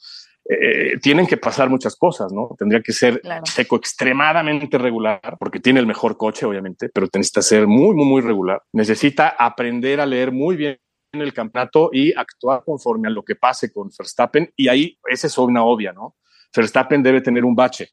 [0.48, 2.50] eh, tienen que pasar muchas cosas, ¿no?
[2.58, 7.68] Tendría que ser Checo extremadamente regular, porque tiene el mejor coche, obviamente, pero necesita ser
[7.68, 8.60] muy, muy, muy regular.
[8.72, 10.81] Necesita aprender a leer muy bien
[11.12, 14.52] en el campeonato y actuar conforme a lo que pase con Verstappen.
[14.56, 16.16] Y ahí esa es una obvia, ¿no?
[16.54, 17.90] Verstappen debe tener un bache.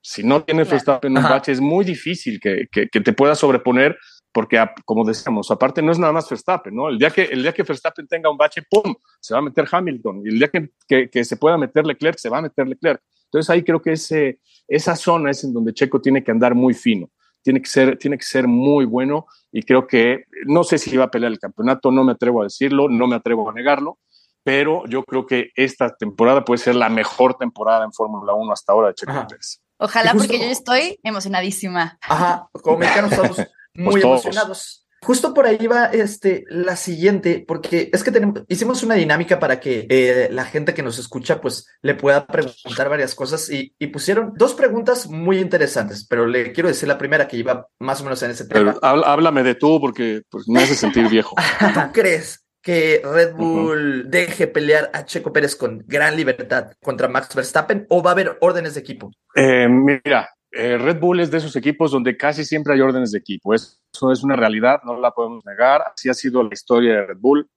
[0.00, 3.96] Si no tiene Verstappen un bache, es muy difícil que, que, te pueda sobreponer,
[4.32, 6.88] porque, como decíamos, aparte no es nada más Verstappen, ¿no?
[6.88, 8.94] El día que, el día que Verstappen tenga un bache, ¡pum!
[9.20, 10.22] Se va a meter Hamilton.
[10.24, 13.00] Y el día que, que se pueda meter Leclerc, se va a meter Leclerc.
[13.32, 16.74] Entonces ahí creo que ese, esa zona es en donde Checo tiene que andar muy
[16.74, 17.10] fino,
[17.42, 21.04] tiene que ser, tiene que ser muy bueno y creo que no sé si va
[21.04, 23.98] a pelear el campeonato, no me atrevo a decirlo, no me atrevo a negarlo,
[24.42, 28.72] pero yo creo que esta temporada puede ser la mejor temporada en Fórmula 1 hasta
[28.72, 29.60] ahora de Checo Pérez.
[29.78, 31.98] Ojalá, porque yo estoy emocionadísima.
[32.02, 33.36] Ajá, como mexicanos estamos
[33.74, 34.81] muy pues emocionados.
[35.04, 39.58] Justo por ahí va este, la siguiente, porque es que tenemos, hicimos una dinámica para
[39.58, 44.32] que eh, la gente que nos escucha pues le pueda preguntar varias cosas y, pusieron
[44.36, 48.22] dos preguntas muy interesantes, pero le quiero decir la primera que iba más o menos
[48.22, 48.78] en ese tema.
[48.80, 51.36] háblame de tú porque pues, me hace sentir viejo.
[51.74, 57.34] ¿Tú crees que Red Bull deje pelear a Checo Pérez con gran libertad contra Max
[57.34, 59.10] Verstappen o va a haber órdenes de equipo?
[59.34, 63.18] Eh, mira, eh, Red Bull es de esos equipos donde casi siempre hay órdenes de
[63.18, 63.54] equipo.
[63.54, 65.82] Eso es una realidad, no la podemos negar.
[65.92, 67.48] Así ha sido la historia de Red Bull.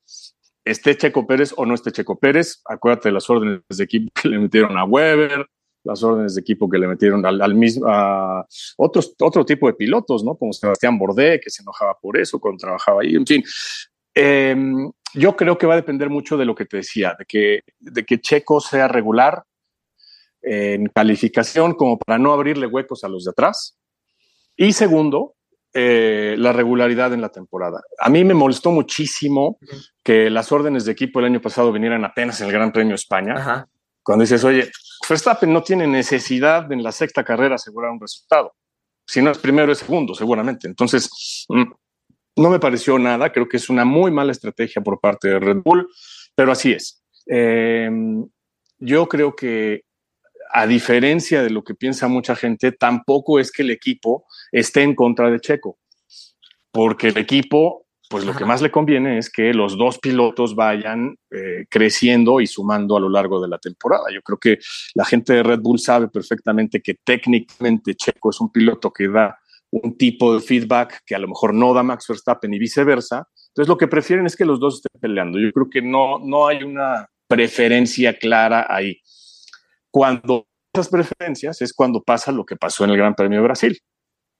[0.64, 4.30] Esté Checo Pérez o no esté Checo Pérez, acuérdate de las órdenes de equipo que
[4.30, 5.46] le metieron a Weber,
[5.84, 10.24] las órdenes de equipo que le metieron al, mismo, a otros, otro tipo de pilotos,
[10.24, 10.36] ¿no?
[10.36, 13.16] Como Sebastián Bordé, que se enojaba por eso cuando trabajaba ahí.
[13.16, 13.44] En fin,
[14.16, 17.62] em, yo creo que va a depender mucho de lo que te decía, de que,
[17.80, 19.44] de que Checo sea regular,
[20.46, 23.78] en calificación como para no abrirle huecos a los de atrás.
[24.56, 25.36] Y segundo,
[25.74, 27.82] eh, la regularidad en la temporada.
[28.00, 29.58] A mí me molestó muchísimo
[30.02, 33.68] que las órdenes de equipo el año pasado vinieran apenas en el Gran Premio España.
[34.02, 34.72] Cuando dices, oye,
[35.10, 38.56] Verstappen no tiene necesidad de en la sexta carrera asegurar un resultado.
[39.06, 40.68] Si no es primero, es segundo, seguramente.
[40.68, 41.64] Entonces, mm,
[42.38, 43.32] no me pareció nada.
[43.32, 45.90] Creo que es una muy mala estrategia por parte de Red Bull,
[46.36, 47.04] pero así es.
[47.28, 47.90] Eh,
[48.78, 49.84] yo creo que
[50.52, 54.96] a diferencia de lo que piensa mucha gente, tampoco es que el equipo esté en
[54.96, 55.78] contra de Checo,
[56.72, 61.18] porque el equipo, pues lo que más le conviene es que los dos pilotos vayan
[61.32, 64.06] eh, creciendo y sumando a lo largo de la temporada.
[64.14, 64.60] Yo creo que
[64.94, 69.38] la gente de Red Bull sabe perfectamente que técnicamente Checo es un piloto que da
[69.72, 73.28] un tipo de feedback que a lo mejor no da Max Verstappen y viceversa.
[73.50, 75.40] Entonces lo que prefieren es que los dos estén peleando.
[75.40, 79.02] Yo creo que no, no hay una preferencia clara ahí.
[79.96, 83.80] Cuando esas preferencias es cuando pasa lo que pasó en el Gran Premio de Brasil.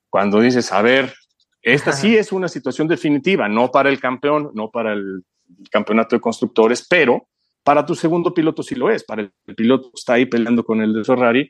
[0.10, 1.14] Cuando dices, a ver,
[1.62, 5.24] esta sí es una situación definitiva, no para el campeón, no para el
[5.72, 7.30] campeonato de constructores, pero
[7.64, 9.06] para tu segundo piloto sí lo es.
[9.06, 11.50] Para el, piloto está ahí peleando con el de Ferrari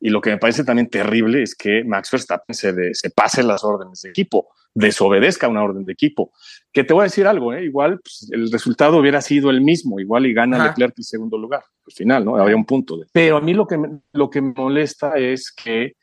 [0.00, 3.62] y lo que me parece también terrible es que Max Verstappen se, se pase las
[3.62, 4.48] órdenes de equipo,
[4.78, 6.32] desobedezca una orden de equipo.
[6.72, 7.64] Que te voy a decir algo, ¿eh?
[7.64, 11.62] igual pues, el resultado hubiera sido el mismo, igual y gana Leclerc el segundo lugar,
[11.86, 12.36] al final, ¿no?
[12.36, 12.96] Había un punto.
[12.96, 13.06] De...
[13.12, 13.78] Pero a mí lo que,
[14.12, 15.94] lo que me molesta es que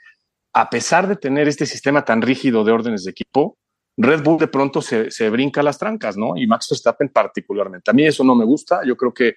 [0.54, 3.58] a pesar de tener este sistema tan rígido de órdenes de equipo,
[3.98, 6.36] Red Bull de pronto se, se, brinca las trancas, ¿no?
[6.36, 7.92] Y Max Verstappen particularmente.
[7.92, 8.82] A mí eso no me gusta.
[8.86, 9.36] Yo creo que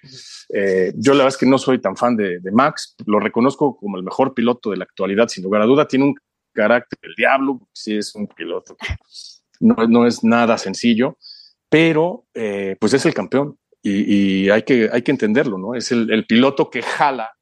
[0.49, 2.95] eh, yo la verdad es que no soy tan fan de, de, Max.
[3.05, 5.87] Lo reconozco como el mejor piloto de la actualidad, sin lugar a duda.
[5.87, 6.15] Tiene un
[6.59, 7.67] carácter del diablo.
[7.73, 8.75] Sí, es un piloto.
[9.61, 11.17] No, no es nada sencillo,
[11.69, 15.75] pero eh, pues es el campeón y, hay, que, hay que entenderlo, ¿no?
[15.75, 17.33] Es el, piloto que jala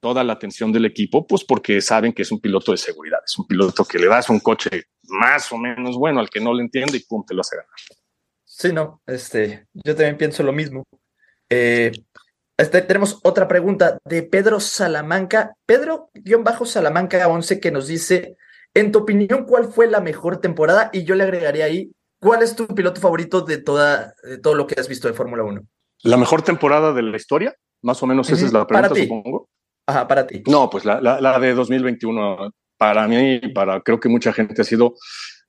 [0.00, 3.38] toda la atención del equipo, pues porque saben que es un piloto de seguridad, es
[3.38, 6.62] un piloto que le das un coche más o menos bueno al que no le
[6.62, 7.70] entiende y pum, te lo hace ganar.
[8.44, 10.84] Sí, no, este, yo también pienso lo mismo.
[11.48, 11.92] Eh,
[12.60, 18.36] este, tenemos otra pregunta de Pedro Salamanca, Pedro-Salamanca 11 que nos dice,
[18.74, 20.90] en tu opinión, ¿cuál fue la mejor temporada?
[20.92, 24.66] Y yo le agregaría ahí, ¿cuál es tu piloto favorito de, toda, de todo lo
[24.66, 25.60] que has visto de Fórmula 1?
[26.04, 29.48] La mejor temporada de la historia, más o menos esa es la pregunta, supongo.
[29.86, 30.42] Ajá, para ti.
[30.46, 34.62] No, pues la, la, la de 2021 para mí y para creo que mucha gente
[34.62, 34.94] ha sido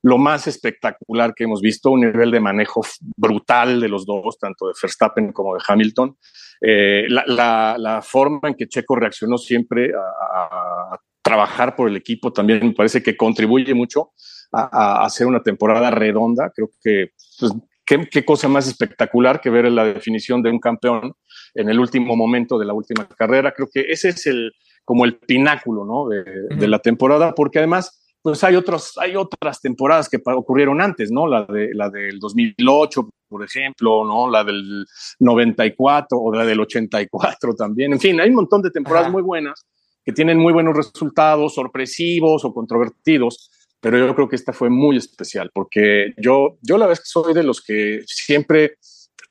[0.04, 2.82] lo más espectacular que hemos visto, un nivel de manejo
[3.16, 6.18] brutal de los dos, tanto de Verstappen como de Hamilton.
[6.60, 12.60] Eh, la, la, forma en que Checo reaccionó siempre a, trabajar por el equipo también
[12.66, 14.12] me parece que contribuye mucho
[14.52, 16.52] a, hacer una temporada redonda.
[16.54, 17.54] Creo que pues,
[17.86, 21.14] ¿qué, qué, cosa más espectacular que ver la definición de un campeón
[21.54, 23.54] en el último momento de la última carrera.
[23.54, 24.52] Creo que ese es el,
[24.86, 26.08] como el pináculo ¿no?
[26.08, 31.26] de, la temporada, porque además pues hay, otros, hay otras temporadas que ocurrieron antes, ¿no?
[31.26, 34.30] La, de, la del 2008, por ejemplo, ¿no?
[34.30, 34.86] La del
[35.20, 37.94] 94 o la del 84 también.
[37.94, 39.66] En fin, hay un montón de temporadas muy buenas
[40.04, 44.98] que tienen muy buenos resultados, sorpresivos o controvertidos, pero yo creo que esta fue muy
[44.98, 48.78] especial porque yo, yo la vez que soy de los que siempre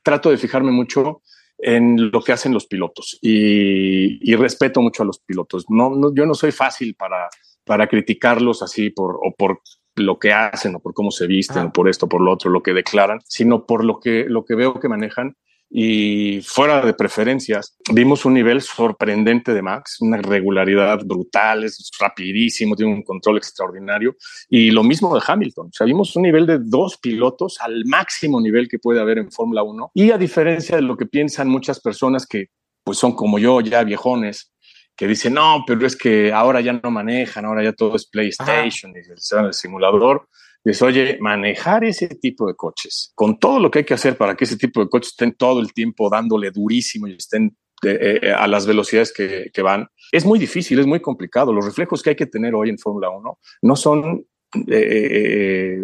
[0.02, 1.22] trato de fijarme mucho
[1.58, 5.66] en lo que hacen los pilotos y, respeto mucho a los pilotos.
[5.68, 7.28] No, yo no soy fácil para,
[7.64, 9.60] para criticarlos así por, o por
[9.96, 12.62] lo que hacen o por cómo se visten o por esto, por lo otro, lo
[12.62, 15.36] que declaran, sino por lo que, lo que veo que manejan
[15.72, 22.74] y fuera de preferencias, vimos un nivel sorprendente de Max, una regularidad brutal, es rapidísimo,
[22.74, 24.16] tiene un control extraordinario.
[24.48, 25.68] Y lo mismo de Hamilton.
[25.68, 29.30] O sea, vimos un nivel de dos pilotos al máximo nivel que puede haber en
[29.30, 29.92] Fórmula 1.
[29.94, 32.48] Y a diferencia de lo que piensan muchas personas que
[32.82, 34.52] pues son como yo, ya viejones,
[34.96, 38.92] que dicen, no, pero es que ahora ya no manejan, ahora ya todo es PlayStation
[38.92, 40.26] y el simulador
[40.64, 44.36] es, oye, manejar ese tipo de coches, con todo lo que hay que hacer para
[44.36, 48.32] que ese tipo de coches estén todo el tiempo dándole durísimo y estén eh, eh,
[48.32, 51.52] a las velocidades que, que, van, es muy difícil, es muy complicado.
[51.52, 54.26] Los reflejos que hay que tener hoy en Fórmula 1 no son
[54.66, 55.82] eh,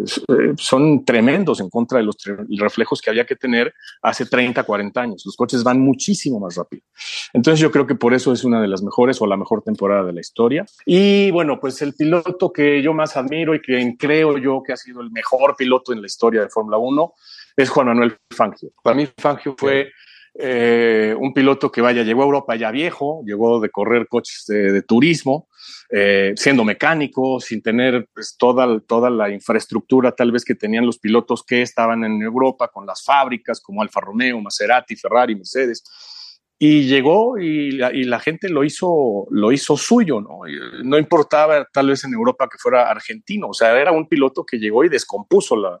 [0.57, 2.17] son tremendos en contra de los
[2.57, 5.23] reflejos que había que tener hace 30, 40 años.
[5.25, 6.83] Los coches van muchísimo más rápido.
[7.33, 10.03] Entonces yo creo que por eso es una de las mejores o la mejor temporada
[10.03, 10.65] de la historia.
[10.85, 14.77] Y bueno, pues el piloto que yo más admiro y que creo yo que ha
[14.77, 17.13] sido el mejor piloto en la historia de Fórmula 1
[17.55, 18.71] es Juan Manuel Fangio.
[18.83, 19.91] Para mí Fangio fue...
[20.39, 24.83] Eh, un piloto que vaya, llegó a Europa ya viejo, llegó de correr coches de
[24.83, 25.49] turismo,
[25.89, 30.99] eh, siendo mecánico, sin tener pues, toda, toda la infraestructura tal vez que tenían los
[30.99, 35.83] pilotos que estaban en Europa con las fábricas como Alfa Romeo, Maserati, Ferrari, Mercedes.
[36.59, 40.41] Y llegó y la, y la gente lo hizo, lo hizo suyo, ¿no?
[40.83, 44.57] No importaba tal vez en Europa que fuera argentino, o sea, era un piloto que
[44.57, 45.79] llegó y descompuso la,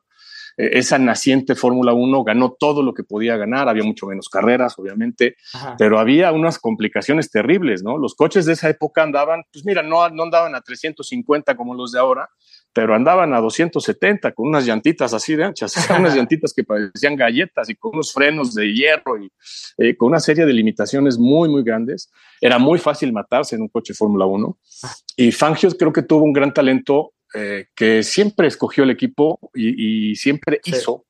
[0.57, 5.35] esa naciente Fórmula 1 ganó todo lo que podía ganar, había mucho menos carreras, obviamente,
[5.77, 7.97] pero había unas complicaciones terribles, ¿no?
[7.97, 11.91] Los coches de esa época andaban, pues mira, no, no andaban a 350 como los
[11.91, 12.29] de ahora,
[12.73, 17.69] pero andaban a 270 con unas llantitas así de anchas, unas llantitas que parecían galletas
[17.69, 19.31] y con unos frenos de hierro y
[19.77, 22.11] eh, con una serie de limitaciones muy, muy grandes.
[22.41, 24.93] Era muy fácil matarse en un coche Fórmula 1 ah.
[25.15, 30.15] y Fangio creo que tuvo un gran talento eh, que siempre escogió el equipo y,
[30.15, 31.05] siempre hizo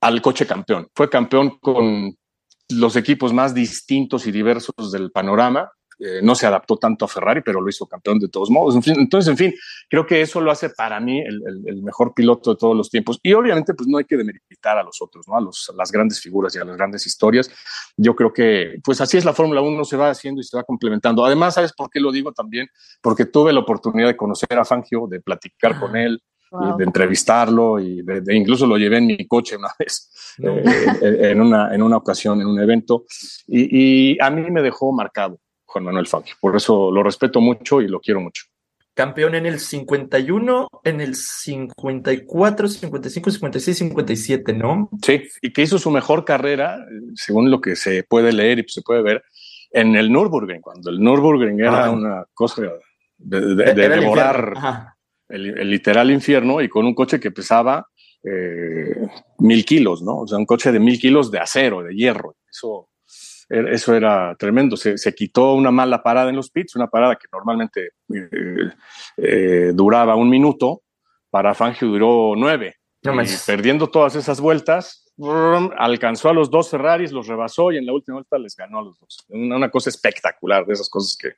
[0.00, 0.88] al coche campeón.
[0.94, 2.16] Fue campeón con
[2.70, 7.40] los equipos más distintos y diversos del panorama eh, no se adaptó tanto a Ferrari,
[7.40, 8.76] pero lo hizo campeón de todos modos.
[8.86, 9.54] entonces, en fin,
[9.88, 13.18] creo que eso lo hace para mí el, mejor piloto de todos los tiempos.
[13.22, 15.36] Y obviamente, pues no hay que demeritar a los otros, ¿no?
[15.36, 17.50] A, los, las grandes figuras y a las grandes historias.
[17.96, 20.64] Yo creo que, pues así es la Fórmula 1, se va haciendo y se va
[20.64, 21.24] complementando.
[21.24, 22.68] Además, ¿sabes por qué lo digo también?
[23.00, 26.22] Porque tuve la oportunidad de conocer a Fangio, de platicar con él.
[26.78, 31.74] de entrevistarlo y de, incluso lo llevé en mi coche una vez, eh, en, una,
[31.74, 33.04] en una ocasión, en un evento,
[33.48, 35.40] y, y a mí me dejó marcado
[35.76, 36.34] Juan Manuel Fangio.
[36.40, 38.44] Por eso lo respeto mucho y lo quiero mucho.
[38.94, 44.88] Campeón en el 51, en el 54, 55, 56, 57, ¿no?
[45.02, 46.78] Sí, y que hizo su mejor carrera,
[47.14, 49.22] según lo que se puede leer y se puede ver,
[49.70, 52.62] en el Nürburgring, cuando el Nürburgring era una cosa
[53.18, 54.54] de, devorar
[55.28, 57.86] el, literal infierno y con un coche que pesaba
[58.24, 59.08] eh,
[59.40, 60.20] mil kilos, ¿no?
[60.20, 62.36] O sea, un coche de mil kilos de acero, de hierro.
[62.50, 62.88] Eso
[63.48, 64.76] eso era tremendo.
[64.76, 68.70] Se, quitó una mala parada en los pits, una parada que normalmente eh,
[69.16, 70.82] eh, duraba un minuto,
[71.30, 72.76] para Fangio duró nueve.
[73.46, 75.12] perdiendo todas esas vueltas,
[75.78, 78.82] alcanzó a los dos Ferraris, los rebasó y en la última vuelta les ganó a
[78.82, 79.24] los dos.
[79.28, 81.34] Una, cosa espectacular, de esas cosas que,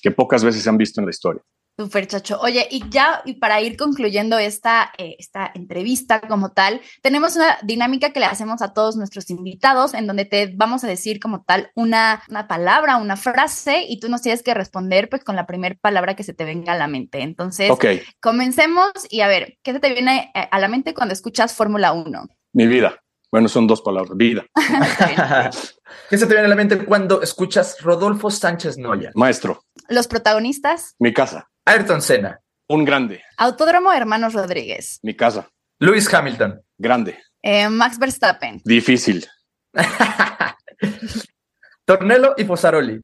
[0.00, 1.42] que pocas veces se han visto en la historia.
[1.78, 2.38] Super chacho.
[2.40, 7.58] Oye, y ya y para ir concluyendo esta, eh, esta entrevista como tal, tenemos una
[7.62, 11.44] dinámica que le hacemos a todos nuestros invitados en donde te vamos a decir como
[11.44, 15.46] tal una, una palabra, una frase y tú nos tienes que responder pues con la
[15.46, 17.20] primera palabra que se te venga a la mente.
[17.20, 17.70] Entonces,
[18.20, 21.92] comencemos y a ver, ¿qué se te viene eh, a la mente cuando escuchas Fórmula
[21.92, 22.26] 1?
[22.54, 23.02] Mi vida.
[23.30, 24.46] Bueno, son dos palabras, vida.
[26.08, 29.10] ¿Qué se te viene a la mente cuando escuchas Rodolfo Sánchez Noya?
[29.14, 29.62] Maestro.
[29.88, 30.94] Los protagonistas.
[30.98, 31.50] Mi casa.
[31.66, 32.40] Ayrton Senna.
[32.68, 33.22] Un grande.
[33.36, 35.00] Autódromo Hermanos Rodríguez.
[35.02, 35.48] Mi casa.
[35.78, 36.62] Lewis Hamilton.
[36.78, 37.18] Grande.
[37.42, 38.60] Eh, Max Verstappen.
[38.64, 39.26] Difícil.
[41.84, 43.00] Tornelo y Fosaroli.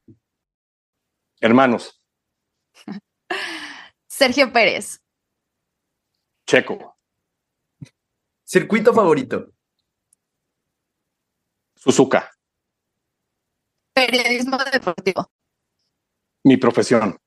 [1.39, 2.01] Hermanos.
[4.07, 5.01] Sergio Pérez.
[6.47, 6.97] Checo.
[8.45, 9.53] Circuito favorito.
[11.75, 12.31] Suzuka.
[13.93, 15.29] Periodismo deportivo.
[16.45, 17.17] Mi profesión.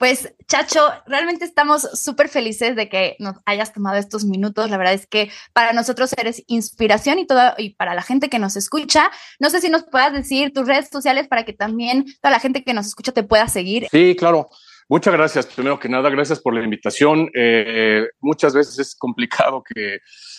[0.00, 4.70] Pues, Chacho, realmente estamos súper felices de que nos hayas tomado estos minutos.
[4.70, 8.38] La verdad es que para nosotros eres inspiración y todo, y para la gente que
[8.38, 9.10] nos escucha.
[9.38, 12.64] No sé si nos puedas decir tus redes sociales para que también toda la gente
[12.64, 13.88] que nos escucha te pueda seguir.
[13.90, 14.48] Sí, claro.
[14.88, 15.44] Muchas gracias.
[15.44, 17.28] Primero que nada, gracias por la invitación.
[17.34, 19.98] Eh, muchas veces es complicado que,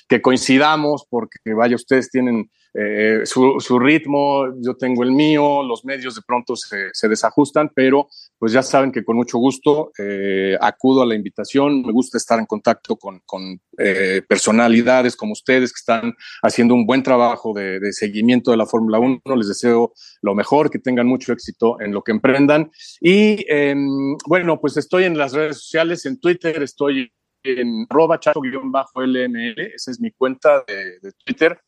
[0.10, 5.84] que, coincidamos porque, vaya, ustedes tienen eh, su, su, ritmo, yo tengo el mío, los
[5.84, 8.08] medios de pronto se, se desajustan, pero
[8.40, 12.40] pues ya saben que con mucho gusto eh, acudo a la invitación, me gusta estar
[12.40, 17.80] en contacto con, con eh, personalidades como ustedes que están haciendo un buen trabajo de,
[17.80, 21.92] de seguimiento de la Fórmula 1, les deseo lo mejor, que tengan mucho éxito en
[21.92, 22.72] lo que emprendan.
[23.00, 27.12] Y em, bueno, pues estoy en las redes sociales, en Twitter, estoy
[27.44, 31.60] en arroba chato-lml, esa es mi cuenta de, de Twitter.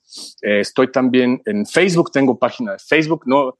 [0.41, 3.57] Eh, estoy también en Facebook, tengo página de Facebook, no,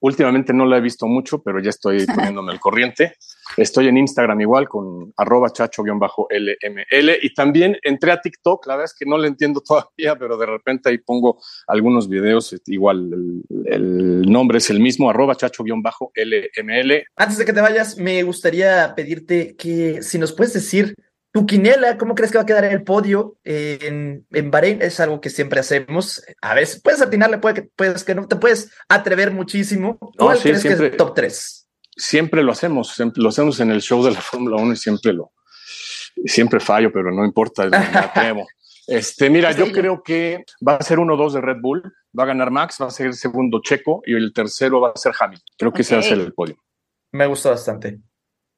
[0.00, 3.14] últimamente no la he visto mucho, pero ya estoy poniéndome al corriente.
[3.56, 8.98] Estoy en Instagram igual con arroba chacho-lml y también entré a TikTok, la verdad es
[8.98, 14.22] que no le entiendo todavía, pero de repente ahí pongo algunos videos, igual el, el
[14.22, 17.04] nombre es el mismo, arroba chacho-lml.
[17.16, 20.94] Antes de que te vayas, me gustaría pedirte que si nos puedes decir
[21.32, 24.82] tu quiniela, ¿cómo crees que va a quedar en el podio en, en Bahrein?
[24.82, 26.22] Es algo que siempre hacemos.
[26.42, 29.98] A veces puedes atinarle, puede que, puedes que no te puedes atrever muchísimo.
[30.18, 31.68] ¿Cuál sí, crees siempre- que es top 3?
[31.96, 35.12] Siempre lo hacemos, siempre lo hacemos en el show de la Fórmula 1 y siempre
[35.12, 35.32] lo,
[36.24, 38.46] siempre fallo, pero no importa, me atrevo.
[38.86, 41.82] Este, mira, yo creo que va a ser 1-2 de Red Bull,
[42.18, 44.98] va a ganar Max, va a ser el segundo Checo y el tercero va a
[44.98, 45.46] ser Hamilton.
[45.56, 46.56] Creo que ese va a ser el podio.
[47.12, 48.00] Me gusta bastante.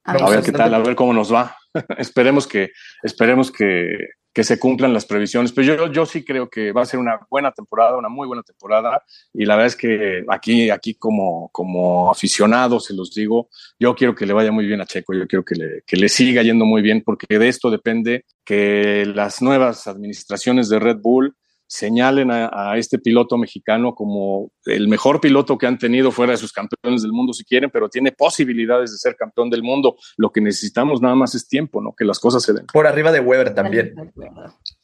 [0.05, 1.55] A Me A ver, ver qué tal, a ver cómo nos va.
[1.97, 2.71] esperemos que,
[3.03, 3.97] esperemos que,
[4.33, 5.51] que se cumplan las previsiones.
[5.51, 8.41] Pero yo, yo sí creo que va a ser una buena temporada, una muy buena
[8.41, 9.03] temporada.
[9.33, 13.49] Y la verdad es que aquí, aquí como, como aficionado, se los digo,
[13.79, 16.09] yo quiero que le vaya muy bien a Checo, yo quiero que le, que le
[16.09, 21.35] siga yendo muy bien, porque de esto depende que las nuevas administraciones de Red Bull
[21.73, 26.37] señalen a, a este piloto mexicano como el mejor piloto que han tenido fuera de
[26.37, 29.95] sus campeones del mundo si quieren, pero tiene posibilidades de ser campeón del mundo.
[30.15, 31.95] Lo que necesitamos nada más es tiempo, ¿no?
[31.97, 32.67] Que las cosas se den.
[32.71, 33.95] Por arriba de Weber también.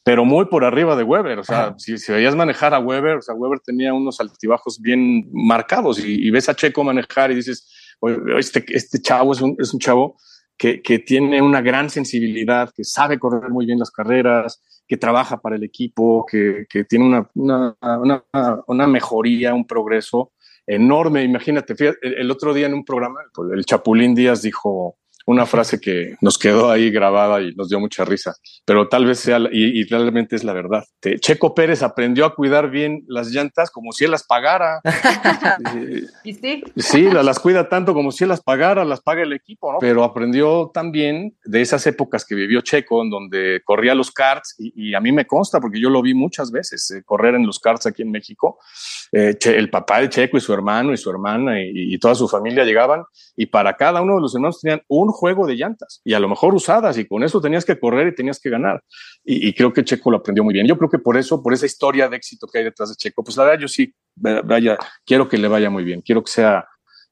[0.02, 1.74] Pero muy por arriba de Weber, o sea, Ajá.
[1.78, 6.26] si, si veías manejar a Weber, o sea, Weber tenía unos altibajos bien marcados y,
[6.26, 7.70] y ves a Checo manejar y dices,
[8.00, 10.16] "Oye, este, este chavo es un, es un chavo
[10.60, 15.56] que, tiene una gran sensibilidad, que sabe correr muy bien las carreras, que trabaja para
[15.56, 18.24] el equipo, que, que tiene una, una, una,
[18.66, 20.32] una mejoría, un progreso
[20.66, 21.24] enorme.
[21.24, 23.20] Imagínate, el otro día en un programa,
[23.54, 24.98] el Chapulín Díaz dijo
[25.30, 29.18] una frase que nos quedó ahí grabada y nos dio mucha risa, pero tal vez
[29.20, 30.84] sea, y, y realmente es la verdad.
[31.20, 34.80] Checo Pérez aprendió a cuidar bien las llantas como si él las pagara.
[36.24, 36.62] ¿Y sí?
[36.76, 39.78] Sí, la- las cuida tanto como si él las pagara, las paga el equipo, ¿no?
[39.78, 44.90] Pero aprendió también de esas épocas que vivió Checo, en donde corría los karts, y,
[44.90, 47.58] y a mí me consta, porque yo lo vi muchas veces, eh, correr en los
[47.58, 48.58] karts aquí en México.
[49.12, 52.14] Eh, Che- el papá de Checo y su hermano y su hermana y, y toda
[52.14, 53.02] su familia llegaban,
[53.36, 56.28] y para cada uno de los hermanos tenían un juego de llantas, y a lo
[56.28, 58.82] mejor usadas, y con eso tenías que correr y tenías que ganar.
[59.24, 60.66] Y, creo que Checo lo aprendió muy bien.
[60.66, 63.22] Yo creo que por eso, por esa historia de éxito que hay detrás de Checo,
[63.22, 66.66] pues la verdad yo sí, vaya, quiero que le vaya muy bien, quiero que sea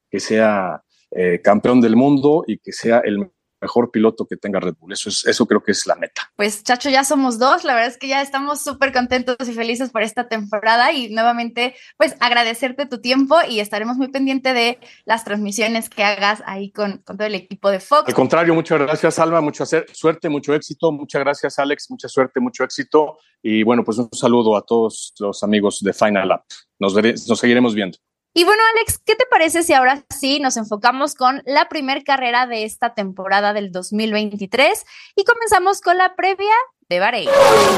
[0.09, 0.81] que sea
[1.11, 3.29] eh, campeón del mundo y que sea el
[3.61, 4.93] mejor piloto que tenga Red Bull.
[4.93, 6.31] Eso, es, eso creo que es la meta.
[6.35, 7.63] Pues Chacho, ya somos dos.
[7.63, 11.75] La verdad es que ya estamos súper contentos y felices por esta temporada y nuevamente,
[11.97, 16.99] pues agradecerte tu tiempo y estaremos muy pendientes de las transmisiones que hagas ahí con,
[16.99, 18.07] con todo el equipo de Fox.
[18.07, 20.91] Al contrario, muchas gracias, Alma, mucha suerte, mucho éxito.
[20.91, 23.17] Muchas gracias, Alex, mucha suerte, mucho éxito.
[23.41, 26.41] Y bueno, pues un saludo a todos los amigos de Final Up.
[26.79, 27.97] Nos, nos seguiremos viendo.
[28.33, 32.45] Y bueno, Alex, ¿qué te parece si ahora sí nos enfocamos con la primer carrera
[32.45, 36.53] de esta temporada del 2023 y comenzamos con la previa
[36.89, 37.29] de Bahrein?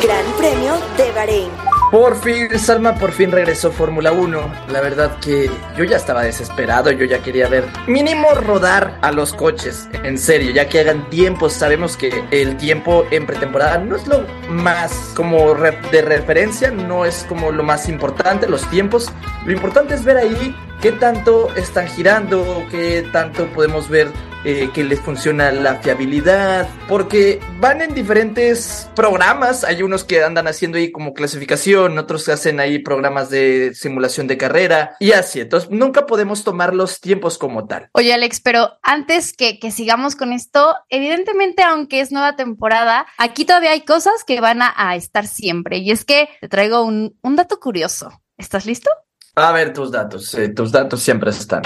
[0.01, 1.70] Gran Premio de Bahrein.
[1.91, 4.53] Por fin, Salma por fin regresó Fórmula 1.
[4.69, 9.33] La verdad que yo ya estaba desesperado, yo ya quería ver mínimo rodar a los
[9.33, 9.89] coches.
[10.03, 11.51] En serio, ya que hagan tiempos.
[11.51, 17.25] Sabemos que el tiempo en pretemporada no es lo más como de referencia, no es
[17.27, 19.11] como lo más importante, los tiempos.
[19.45, 24.11] Lo importante es ver ahí qué tanto están girando, qué tanto podemos ver
[24.43, 30.47] eh, que les funciona la fiabilidad, porque van en diferentes programas, hay unos que andan
[30.47, 35.41] haciendo ahí como clasificación, otros que hacen ahí programas de simulación de carrera y así,
[35.41, 37.89] entonces nunca podemos tomar los tiempos como tal.
[37.93, 43.45] Oye, Alex, pero antes que, que sigamos con esto, evidentemente, aunque es nueva temporada, aquí
[43.45, 45.77] todavía hay cosas que van a, a estar siempre.
[45.77, 48.09] Y es que te traigo un, un dato curioso.
[48.37, 48.89] ¿Estás listo?
[49.35, 51.63] A ver tus datos, eh, tus datos siempre están.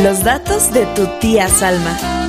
[0.00, 2.27] Los datos de tu tía Salma.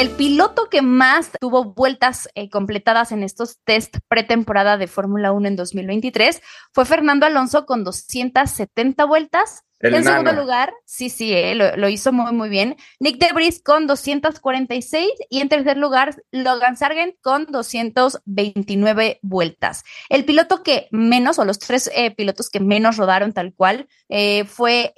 [0.00, 5.48] El piloto que más tuvo vueltas eh, completadas en estos test pretemporada de Fórmula 1
[5.48, 6.40] en 2023
[6.72, 9.64] fue Fernando Alonso con 270 vueltas.
[9.80, 12.76] en segundo lugar, sí, sí, eh, lo, hizo muy, muy bien.
[12.98, 19.84] Nick Debris con 246 y en tercer lugar, Logan Sargent con 229 vueltas.
[20.08, 23.86] El piloto que menos, o los tres eh, pilotos que menos rodaron tal cual,
[24.46, 24.94] fue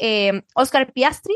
[0.55, 1.35] Oscar Piastri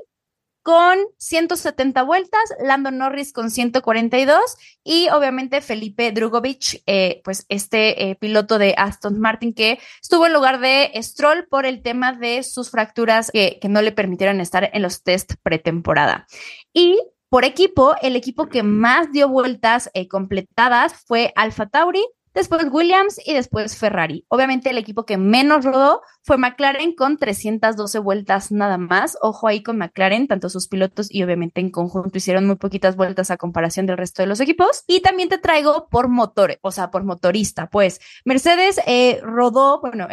[0.67, 4.41] con 170 vueltas, Lando Norris con 142
[4.83, 10.33] y obviamente Felipe Drugovich, eh, pues este eh, piloto de Aston Martin que estuvo en
[10.33, 14.83] lugar de Stroll por el tema de sus fracturas que, no le permitieron estar en
[14.83, 16.27] los test pretemporada.
[16.73, 16.99] Y
[17.29, 22.05] por equipo, el equipo que más dio vueltas eh, completadas fue Alfa Tauri
[22.37, 24.24] después Williams y después Ferrari.
[24.28, 29.16] Obviamente el equipo que menos rodó fue McLaren con 312 vueltas nada más.
[29.22, 33.30] Ojo ahí con McLaren, tanto sus pilotos y obviamente en conjunto hicieron muy poquitas vueltas
[33.30, 34.84] a comparación del resto de los equipos.
[34.87, 40.07] Y también te traigo por motor, o sea, por motorista, pues Mercedes eh, rodó, bueno,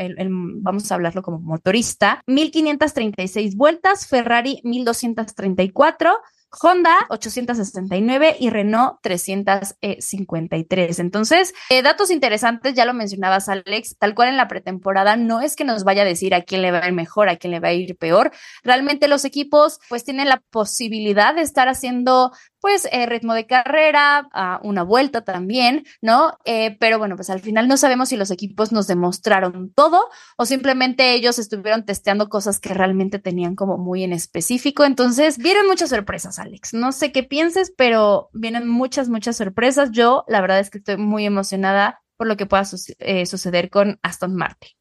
[0.62, 6.14] vamos a hablarlo como motorista, 1536 vueltas, Ferrari 1234.
[6.62, 11.00] Honda 869 y Renault 353.
[11.00, 15.56] Entonces, eh, datos interesantes, ya lo mencionabas Alex, tal cual en la pretemporada, no es
[15.56, 17.60] que nos vaya a decir a quién le va a ir mejor, a quién le
[17.60, 18.32] va a ir peor.
[18.64, 22.32] Realmente los equipos pues tienen la posibilidad de estar haciendo
[22.64, 24.30] pues eh, ritmo de carrera,
[24.64, 26.38] una vuelta también, ¿no?
[26.46, 30.46] Eh, pero bueno, pues al final no sabemos si los equipos nos demostraron todo o
[30.46, 34.86] simplemente ellos estuvieron testeando cosas que realmente tenían como muy en específico.
[34.86, 36.74] Entonces, vieron muchas sorpresas, Alex.
[36.74, 39.92] No sé qué pienses, pero vienen muchas, muchas sorpresas.
[39.92, 42.64] Yo, la verdad es que estoy muy emocionada por lo que pueda
[43.00, 44.72] eh, suceder con Aston Martin.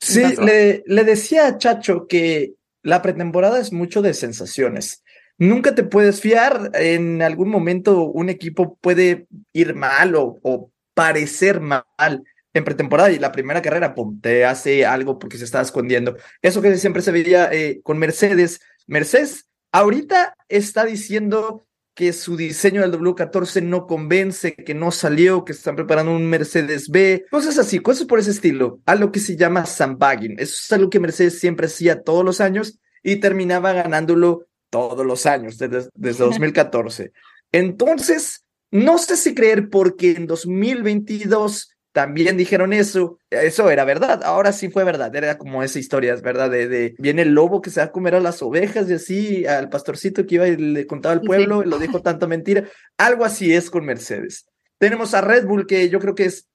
[0.00, 5.02] Sí, le, le decía a Chacho que la pretemporada es mucho de sensaciones
[5.38, 6.70] nunca te puedes fiar.
[6.74, 13.30] En algún momento un equipo puede ir mal o, parecer mal en pretemporada y la
[13.30, 16.16] primera carrera, pum, te hace algo porque se está escondiendo.
[16.42, 18.60] Eso que siempre se veía eh, con Mercedes.
[18.88, 21.64] Mercedes ahorita está diciendo
[21.94, 26.88] que su diseño del W14 no convence, que no salió, que están preparando un Mercedes
[26.90, 30.36] B, cosas así, cosas por ese estilo, a lo que se llama sandbagging.
[30.38, 35.26] Eso es algo que Mercedes siempre hacía todos los años y terminaba ganándolo todos los
[35.26, 37.10] años, desde, desde 2014.
[37.50, 44.52] Entonces, no sé si creer porque en 2022 también dijeron eso, eso era verdad, ahora
[44.52, 47.80] sí fue verdad, era como esa historia, es verdad, de, viene el lobo que se
[47.80, 51.14] va a comer a las ovejas y así, al pastorcito que iba y le contaba
[51.14, 52.68] al pueblo, y lo dijo tanta mentira,
[52.98, 54.46] algo así es con Mercedes.
[54.78, 56.46] Tenemos a Red Bull, que yo creo que es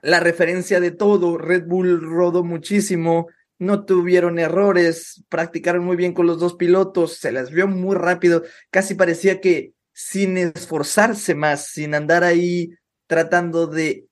[0.00, 3.26] la referencia de todo, Red Bull rodó muchísimo,
[3.58, 8.44] no tuvieron errores, practicaron muy bien con los dos pilotos, se les vio muy rápido,
[8.70, 12.70] casi parecía que sin esforzarse más, sin andar ahí
[13.08, 14.07] tratando de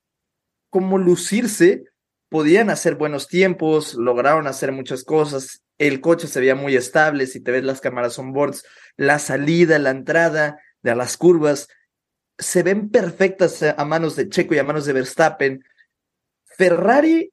[0.69, 1.85] cómo lucirse,
[2.29, 7.39] podían hacer buenos tiempos, lograron hacer muchas cosas, el coche se veía muy estable, si
[7.39, 8.63] te ves las cámaras on boards,
[8.95, 11.67] la salida, la entrada de las curvas,
[12.37, 15.63] se ven perfectas a manos de Checo y a manos de Verstappen.
[16.45, 17.31] Ferrari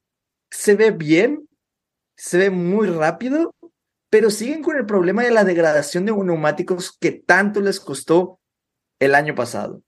[0.50, 1.48] se ve bien,
[2.16, 3.54] se ve muy rápido,
[4.08, 8.38] pero siguen con el problema de la degradación de neumáticos que tanto les costó
[8.98, 9.82] el año pasado.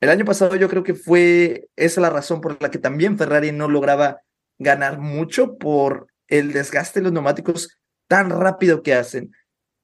[0.00, 3.52] El año pasado yo creo que fue esa la razón por la que también Ferrari
[3.52, 4.20] no lograba
[4.58, 9.32] ganar mucho por el desgaste de los neumáticos tan rápido que hacen.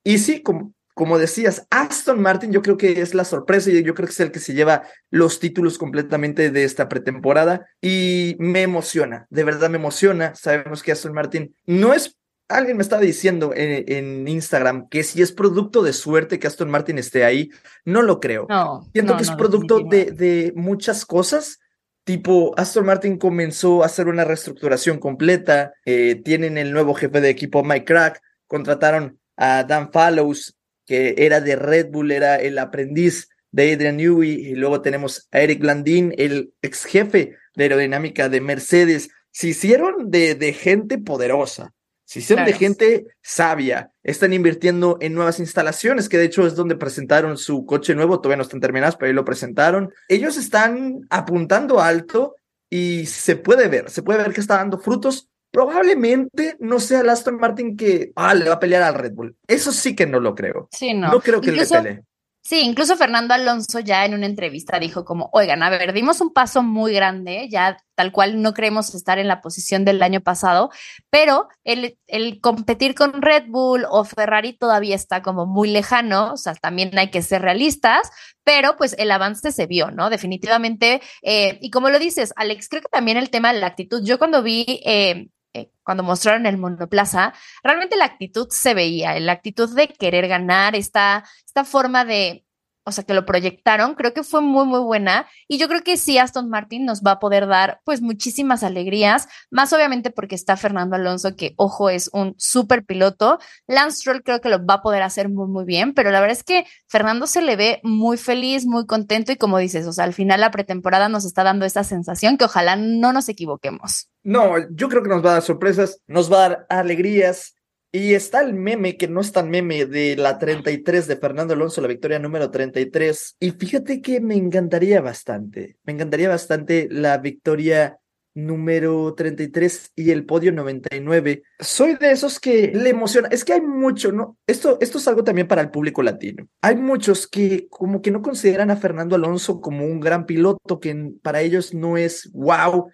[0.04, 3.94] Y sí, como, como decías, Aston Martin yo creo que es la sorpresa y yo
[3.94, 8.62] creo que es el que se lleva los títulos completamente de esta pretemporada y me
[8.62, 10.34] emociona, de verdad me emociona.
[10.34, 12.16] Sabemos que Aston Martin no es,
[12.48, 16.98] alguien me estaba diciendo en, Instagram que si es producto de suerte que Aston Martin
[16.98, 17.50] esté ahí,
[17.84, 18.46] no lo creo.
[18.48, 21.60] No, Siento que es producto de, de muchas cosas.
[22.04, 27.30] Tipo, Aston Martin comenzó a hacer una reestructuración completa, eh, tienen el nuevo jefe de
[27.30, 33.30] equipo Mike Crack, contrataron a Dan Fallows, que era de Red Bull, era el aprendiz
[33.52, 38.42] de Adrian Newey, y luego tenemos a Eric Landin, el ex jefe de aerodinámica de
[38.42, 39.08] Mercedes.
[39.30, 41.72] Se hicieron de, de gente poderosa,
[42.04, 43.90] se hicieron de gente sabia.
[44.02, 48.38] Están invirtiendo en nuevas instalaciones, que de hecho es donde presentaron su coche nuevo, todavía
[48.38, 49.92] no están terminados, pero ahí lo presentaron.
[50.08, 52.36] Ellos están apuntando alto
[52.70, 57.08] y se puede ver, se puede ver que está dando frutos probablemente no sea el
[57.08, 59.36] Aston Martin que ah, le va a pelear al Red Bull.
[59.46, 60.68] Eso sí que no lo creo.
[60.72, 61.12] Sí, no.
[61.12, 62.02] No creo que le pelee.
[62.46, 66.30] Sí, incluso Fernando Alonso ya en una entrevista dijo como, oigan, a ver, dimos un
[66.30, 70.68] paso muy grande, ya tal cual no creemos estar en la posición del año pasado,
[71.08, 71.96] pero el,
[72.42, 77.10] competir con Red Bull o Ferrari todavía está como muy lejano, o sea, también hay
[77.10, 78.10] que ser realistas,
[78.44, 80.10] pero pues el avance se vio, ¿no?
[80.10, 84.02] Definitivamente, eh, y como lo dices, Alex, creo que también el tema de la actitud,
[84.04, 84.82] yo cuando vi...
[84.84, 87.32] Eh, eh, cuando mostraron el monoplaza,
[87.62, 92.43] realmente la actitud se veía, la actitud de querer ganar, esta, esta forma de,
[92.84, 95.26] o sea, que lo proyectaron, creo que fue muy, muy buena.
[95.48, 99.28] Y yo creo que sí, Aston Martin nos va a poder dar, pues, muchísimas alegrías,
[99.50, 103.38] más obviamente porque está Fernando Alonso, que, ojo, es un súper piloto.
[103.66, 106.36] Lance Stroll creo que lo va a poder hacer muy, muy bien, pero la verdad
[106.36, 110.04] es que Fernando se le ve muy feliz, muy contento y como dices, o sea,
[110.04, 114.10] al final la pretemporada nos está dando esta sensación que ojalá no nos equivoquemos.
[114.22, 117.54] No, yo creo que nos va a dar sorpresas, nos va a dar alegrías.
[117.94, 121.80] Y está el meme, que no es tan meme, de la 33 de Fernando Alonso,
[121.80, 123.36] la victoria número 33.
[123.38, 128.00] Y fíjate que me encantaría bastante, me encantaría bastante la victoria
[128.34, 131.44] número 33 y el podio 99.
[131.60, 133.28] Soy de esos que le emociona.
[133.28, 134.38] Es que hay mucho, ¿no?
[134.44, 136.48] Esto, esto es algo también para el público latino.
[136.62, 141.12] Hay muchos que como que no consideran a Fernando Alonso como un gran piloto, que
[141.22, 142.90] para ellos no es wow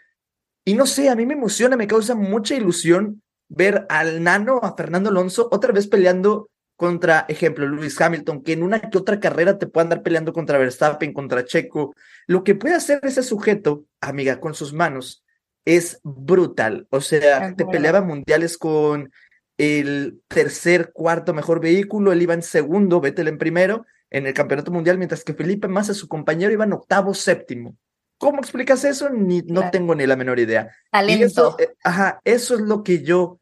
[0.62, 4.74] y no sé, a mí me emociona, me causa mucha ilusión ver al nano, a
[4.74, 9.58] Fernando Alonso, otra vez peleando contra, ejemplo, Lewis Hamilton, que en una que otra carrera
[9.58, 11.94] te puede andar peleando contra Verstappen, contra Checo.
[12.26, 15.22] Lo que puede hacer ese sujeto, amiga, con sus manos,
[15.66, 16.86] es brutal.
[16.88, 19.12] O sea, te peleaba mundiales con
[19.58, 24.70] el tercer, cuarto mejor vehículo, él iba en segundo, Vettel en primero, en el campeonato
[24.70, 27.76] mundial, mientras que Felipe Massa, su compañero, iba en octavo, séptimo.
[28.16, 29.08] ¿Cómo explicas eso?
[29.10, 30.70] Ni, no tengo ni la menor idea.
[30.90, 31.26] Talento.
[31.26, 33.39] eso, eh, ajá, eso es lo que yo,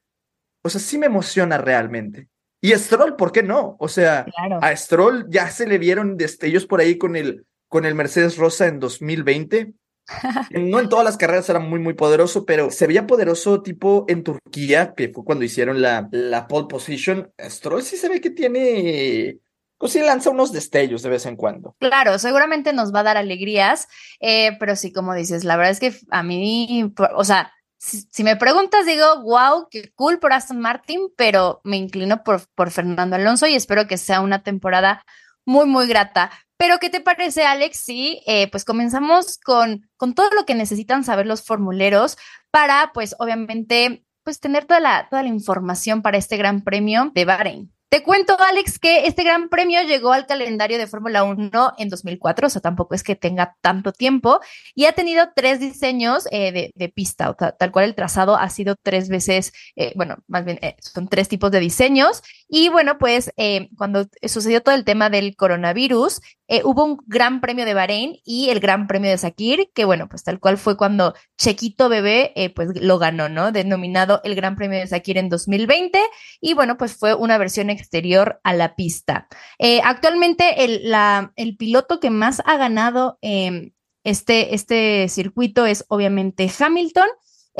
[0.68, 2.28] o sea, sí me emociona realmente.
[2.60, 3.76] Y Stroll, ¿por qué no?
[3.78, 4.26] O sea,
[4.60, 8.66] a Stroll ya se le vieron destellos por ahí con el, con el Mercedes Rosa
[8.66, 9.72] en 2020.
[10.50, 14.24] no en todas las carreras era muy, muy poderoso, pero se veía poderoso tipo en
[14.24, 17.32] Turquía, que fue cuando hicieron la, la pole position.
[17.38, 19.38] Stroll sí se ve que tiene
[19.78, 21.76] pues sí lanza unos destellos de vez en cuando.
[21.78, 23.86] Claro, seguramente nos va a dar alegrías,
[24.20, 28.36] eh, pero sí, como dices, la verdad es que a mí, o sea, si, me
[28.36, 33.46] preguntas, digo, wow, qué cool por Aston Martin, pero me inclino por, por Fernando Alonso
[33.46, 35.04] y espero que sea una temporada
[35.44, 36.30] muy, muy grata.
[36.56, 37.78] Pero, ¿qué te parece, Alex?
[37.78, 42.18] Sí, eh, pues comenzamos con, con todo lo que necesitan saber los formuleros
[42.50, 47.24] para, pues, obviamente, pues tener toda la, toda la información para este gran premio de
[47.24, 47.72] Bahrein.
[47.90, 52.46] Te cuento, Alex, que este gran premio llegó al calendario de Fórmula 1 en 2004,
[52.46, 54.40] o sea, tampoco es que tenga tanto tiempo,
[54.74, 58.76] y ha tenido tres diseños eh, de, pista, o tal cual el trazado ha sido
[58.76, 63.32] tres veces, eh, bueno, más bien eh, son tres tipos de diseños, y bueno, pues
[63.76, 66.20] cuando sucedió todo el tema del coronavirus,
[66.64, 70.24] hubo un gran premio de Bahrein y el gran premio de Sakir, que bueno, pues
[70.24, 73.52] tal cual fue cuando Chequito Bebé, pues lo ganó, ¿no?
[73.52, 75.98] Denominado el gran premio de Sakir en 2020,
[76.40, 79.28] y bueno, pues fue una versión exterior a la pista.
[79.58, 83.72] Eh, actualmente el, la, el, piloto que más ha ganado eh,
[84.04, 87.08] este, este circuito es obviamente Hamilton.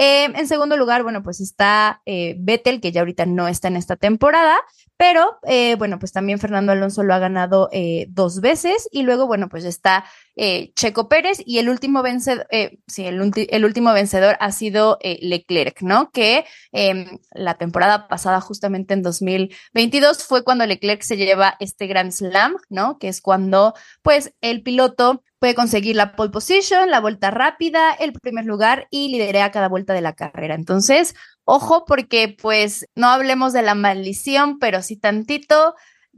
[0.00, 3.76] Eh, en segundo lugar, bueno, pues está eh, Vettel, que ya ahorita no está en
[3.76, 4.56] esta temporada,
[4.96, 7.68] pero eh, bueno, pues también Fernando Alonso lo ha ganado
[8.08, 10.04] dos veces y luego, bueno, pues está
[10.74, 12.46] Checo Pérez y el último vencedor,
[12.86, 16.10] sí, el, el, último vencedor ha sido Leclerc, ¿no?
[16.12, 22.12] Que em, la temporada pasada, justamente en 2022, fue cuando Leclerc se lleva este Grand
[22.12, 22.98] Slam, ¿no?
[22.98, 28.12] Que es cuando, pues, el piloto Puede conseguir la pole position, la vuelta rápida, el
[28.12, 30.54] primer lugar y liderea cada vuelta de la carrera.
[30.54, 31.14] Entonces,
[31.44, 35.74] ojo porque pues no hablemos de la maldición, pero sí tantito.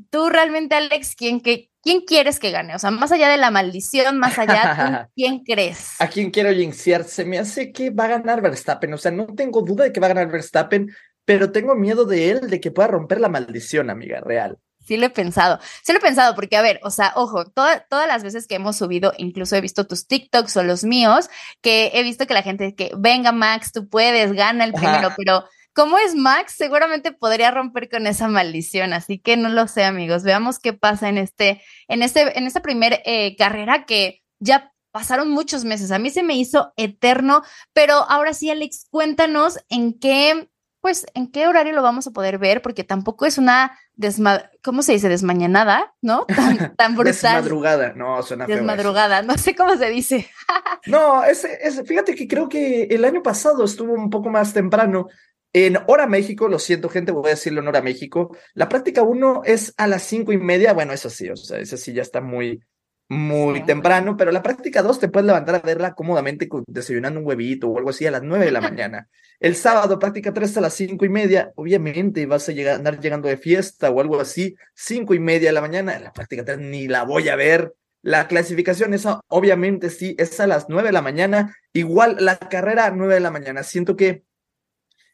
[0.08, 2.74] Tú realmente, Alex, ¿quién, que, ¿quién quieres que gane?
[2.74, 6.00] O sea, más allá de la maldición, más allá, ¿quién crees?
[6.00, 7.04] ¿A quién quiero jinxear?
[7.04, 8.94] Se me hace que va a ganar Verstappen.
[8.94, 10.90] O sea, no tengo duda de que va a ganar Verstappen,
[11.26, 14.58] pero tengo miedo de él, de que pueda romper la maldición, amiga, real.
[14.90, 18.08] Sí lo he pensado, sí lo he pensado, porque a ver, o sea, ojo, todas
[18.08, 21.30] las veces que hemos subido, incluso he visto tus TikToks o los míos,
[21.60, 25.44] que he visto que la gente que, venga Max, tú puedes, gana el primero, pero
[25.72, 30.24] como es Max, seguramente podría romper con esa maldición, así que no lo sé, amigos,
[30.24, 35.30] veamos qué pasa en este, en este, en esta primera eh, carrera que ya pasaron
[35.30, 40.48] muchos meses, a mí se me hizo eterno, pero ahora sí, Alex, cuéntanos en qué
[40.80, 42.62] pues, ¿en qué horario lo vamos a poder ver?
[42.62, 45.08] Porque tampoco es una desma ¿cómo se dice?
[45.08, 46.26] Desmañanada, ¿no?
[46.36, 47.12] Tan, tan brutal.
[47.12, 50.28] Desmadrugada, no, suena feo Desmadrugada, no sé cómo se dice.
[50.86, 55.08] no, ese, ese, fíjate que creo que el año pasado estuvo un poco más temprano
[55.52, 58.36] En hora México, lo siento, gente, voy a decirlo en hora México.
[58.54, 60.72] La práctica 1 es a las cinco y media.
[60.72, 62.62] Bueno, eso sí, o sea, eso sí ya está muy,
[63.10, 67.68] muy temprano, pero la práctica 2 te puedes levantar a verla cómodamente desayunando un huevito
[67.68, 69.08] o algo así a las 9 de la mañana.
[69.40, 73.28] El sábado, práctica 3 a las cinco y media, obviamente vas a llegar, andar llegando
[73.28, 76.86] de fiesta o algo así, cinco y media de la mañana, la práctica 3 ni
[76.86, 77.74] la voy a ver.
[78.00, 82.86] La clasificación, esa obviamente sí, es a las 9 de la mañana, igual la carrera
[82.86, 83.64] a 9 de la mañana.
[83.64, 84.22] Siento que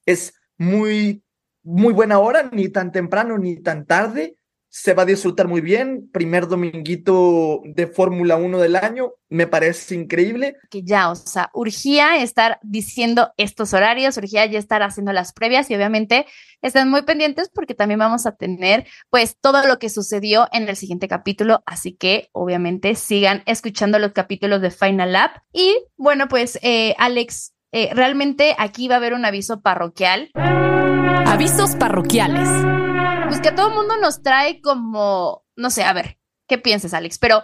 [0.05, 1.25] es muy,
[1.63, 4.37] muy buena hora, ni tan temprano ni tan tarde
[4.79, 6.11] se va a disfrutar muy bien.
[6.12, 10.57] Primer dominguito de Fórmula 1 del año, me parece increíble.
[10.68, 15.70] Que ya, o sea, urgía estar diciendo estos horarios, urgía ya estar haciendo las previas
[15.70, 16.27] y obviamente
[16.61, 20.77] están muy pendientes porque también vamos a tener pues todo lo que sucedió en el
[20.77, 25.39] siguiente capítulo, así que obviamente sigan escuchando los capítulos de Final Lap.
[25.55, 30.31] Y bueno, pues eh, Alex, eh, realmente aquí va a haber un aviso parroquial.
[30.35, 32.86] Avisos parroquiales
[33.37, 36.18] pues que todo mundo nos trae como, no sé, a ver,
[36.49, 37.18] ¿qué piensas, Alex?
[37.18, 37.43] Pero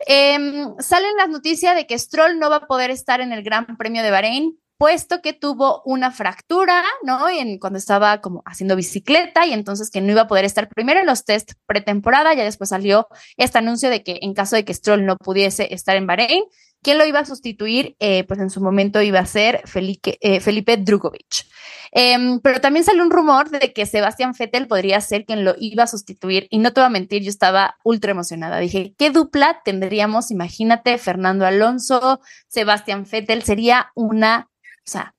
[0.00, 3.76] em, salen las noticias de que Stroll no va a poder estar en el Gran
[3.76, 7.28] Premio de Bahrein, puesto que tuvo una fractura, ¿no?
[7.28, 10.98] En, cuando estaba como haciendo bicicleta y entonces que no iba a poder estar primero
[10.98, 14.74] en los test pretemporada, ya después salió este anuncio de que en caso de que
[14.74, 16.42] Stroll no pudiese estar en Bahrein,
[16.82, 17.96] ¿quién lo iba a sustituir?
[17.98, 21.46] Eh, pues en su momento iba a ser Felipe, eh, Felipe Drugovic.
[21.92, 25.84] Em, pero también salió un rumor de que Sebastián Vettel podría ser quien lo iba
[25.84, 26.46] a sustituir.
[26.50, 28.58] Y no te voy a mentir, yo estaba ultra emocionada.
[28.58, 30.30] Dije, ¿qué dupla tendríamos?
[30.30, 34.48] Imagínate, Fernando Alonso, Sebastián Vettel, sería una,
[34.86, 35.14] o sea,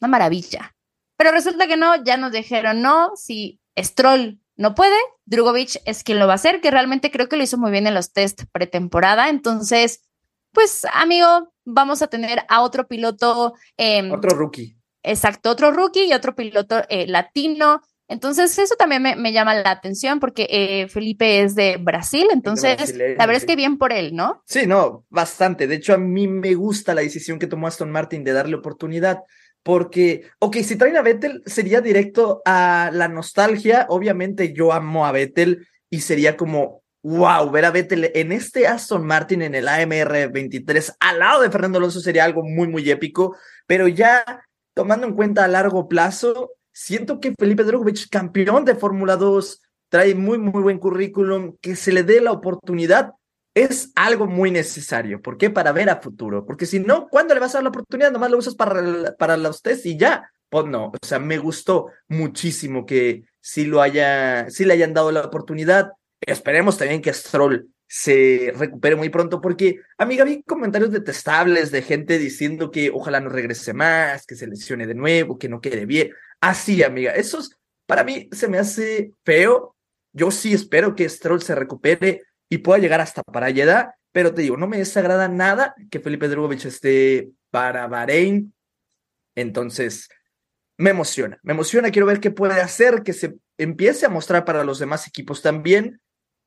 [0.00, 0.74] una maravilla.
[1.16, 6.18] Pero resulta que no, ya nos dijeron, no, si Stroll no puede, Drugovic es quien
[6.18, 8.42] lo va a hacer, que realmente creo que lo hizo muy bien en los test
[8.52, 9.28] pretemporada.
[9.28, 10.02] Entonces,
[10.52, 13.54] pues, amigo, vamos a tener a otro piloto.
[13.76, 17.82] Em, otro rookie Exacto, otro rookie y otro piloto eh, latino.
[18.08, 23.26] Entonces, eso también me, llama la atención porque eh, Felipe es de Brasil, entonces la
[23.26, 24.42] verdad es que bien por él, ¿no?
[24.46, 25.66] Sí, no, bastante.
[25.66, 29.20] De hecho, a mí me gusta la decisión que tomó Aston Martin de darle oportunidad,
[29.62, 33.86] porque, ok, si traen a Vettel, sería directo a la nostalgia.
[33.88, 39.04] Obviamente, yo amo a Vettel y sería como, wow, ver a Vettel en este Aston
[39.04, 43.36] Martin en el AMR 23 al lado de Fernando Alonso sería algo muy, muy épico,
[43.66, 44.42] pero ya
[44.74, 50.14] tomando en cuenta a largo plazo, siento que Felipe Drogovic, campeón de Fórmula 2, trae
[50.14, 53.12] muy, muy buen currículum, que se le dé la oportunidad
[53.54, 55.20] es algo muy necesario.
[55.20, 55.50] ¿Por qué?
[55.50, 56.46] Para ver a futuro.
[56.46, 58.10] Porque si no, ¿cuándo le vas a dar la oportunidad?
[58.10, 60.30] Nomás lo usas para, para los test y ya.
[60.48, 65.10] Pues no, o sea, me gustó muchísimo que sí lo haya, sí le hayan dado
[65.10, 65.92] la oportunidad.
[66.26, 72.18] Esperemos también que Stroll se recupere muy pronto, porque, amiga, vi comentarios detestables de gente
[72.18, 76.12] diciendo que ojalá no regrese más, que se lesione de nuevo, que no quede bien.
[76.40, 77.40] Así, amiga, eso
[77.86, 79.76] para mí se me hace feo.
[80.12, 84.42] Yo sí espero que Stroll se recupere y pueda llegar hasta para allá, pero te
[84.42, 88.54] digo, no me desagrada nada que Felipe Drugovich esté para Bahrein.
[89.34, 90.08] Entonces,
[90.78, 94.64] me emociona, me emociona, quiero ver qué puede hacer, que se empiece a mostrar para
[94.64, 96.00] los demás equipos también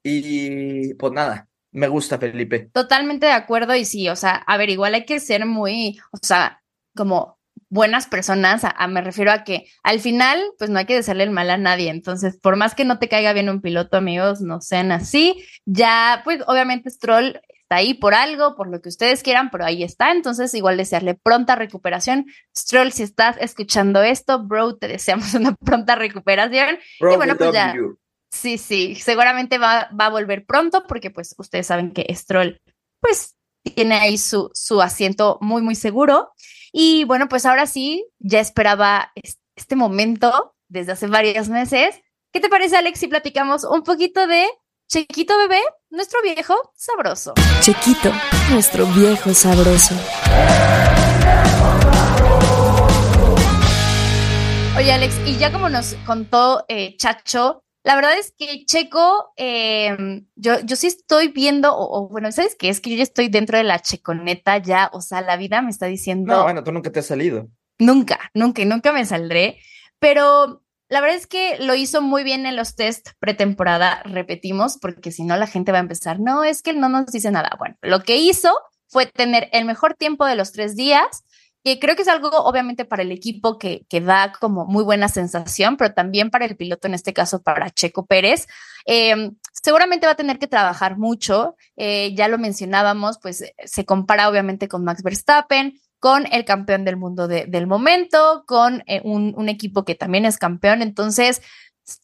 [0.06, 2.70] y pues nada, me gusta Felipe.
[2.72, 6.18] Totalmente de acuerdo y sí, o sea, a ver, igual hay que ser muy, o
[6.22, 6.62] sea,
[6.96, 7.40] como
[7.70, 11.32] buenas personas, a, me refiero a que al final, pues no hay que desearle el
[11.32, 11.90] mal a nadie.
[11.90, 15.44] Entonces, por más que no te caiga bien un piloto, amigos, no sean así.
[15.66, 19.84] Ya, pues obviamente Stroll está ahí por algo, por lo que ustedes quieran, pero ahí
[19.84, 20.12] está.
[20.12, 22.26] Entonces, igual desearle pronta recuperación.
[22.56, 26.78] Stroll, si estás escuchando esto, bro, te deseamos una pronta recuperación.
[27.02, 27.74] y bueno, pues ya.
[28.32, 32.60] Sí, sí, seguramente va, va, a volver pronto porque pues ustedes saben que Stroll
[33.00, 36.32] pues tiene ahí su, su asiento muy, muy seguro.
[36.72, 39.12] Y bueno, pues ahora sí, ya esperaba
[39.56, 41.96] este momento desde hace varios meses.
[42.34, 44.46] ¿Qué te parece, Alex, si platicamos un poquito de
[44.90, 47.34] Chequito Bebé, nuestro viejo sabroso?
[47.62, 48.12] Chequito,
[48.52, 49.96] nuestro viejo sabroso.
[54.78, 60.26] Oye, Alex, y ya como nos contó eh, Chacho, la verdad es que Checo, em,
[60.36, 62.70] yo, yo sí estoy viendo, o, bueno, ¿sabes qué?
[62.70, 65.70] Es que yo ya estoy dentro de la checoneta ya, o sea, la vida me
[65.70, 66.36] está diciendo...
[66.36, 67.48] No, bueno, tú nunca te has salido.
[67.78, 69.60] Nunca, nunca, nunca me saldré,
[70.00, 75.12] pero la verdad es que lo hizo muy bien en los test pretemporada, repetimos, porque
[75.12, 77.52] si no la gente va a empezar, no, es que él no nos dice nada.
[77.60, 78.52] Bueno, lo que hizo
[78.88, 81.24] fue tener el mejor tiempo de los tres días,
[81.66, 85.78] que creo que es algo obviamente para el equipo que, da como muy buena sensación,
[85.78, 88.46] pero también para el piloto, en este caso para Checo Pérez.
[88.86, 94.30] Em, seguramente va a tener que trabajar mucho, eh, ya lo mencionábamos, pues se compara
[94.30, 99.50] obviamente con Max Verstappen, con el campeón del mundo de, del momento, con eh, un,
[99.50, 100.84] equipo que también es campeón.
[100.84, 101.42] Entonces,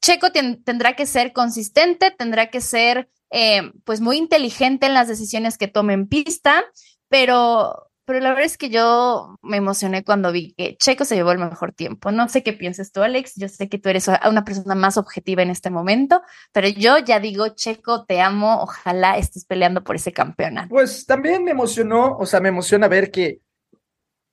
[0.02, 5.60] Checo tendrá que ser consistente, tendrá que ser eh, pues muy inteligente en las decisiones
[5.60, 6.64] que tome en pista,
[7.10, 11.32] pero, pero la verdad es que yo me emocioné cuando vi que Checo se llevó
[11.32, 12.12] el mejor tiempo.
[12.12, 13.34] No sé qué piensas tú, Alex.
[13.36, 16.22] Yo sé que tú eres una persona más objetiva en este momento,
[16.52, 18.62] pero yo ya digo, Checo, te amo.
[18.62, 20.70] Ojalá estés peleando por ese campeonato.
[20.70, 23.40] Pues también me emocionó, o sea, me emociona ver que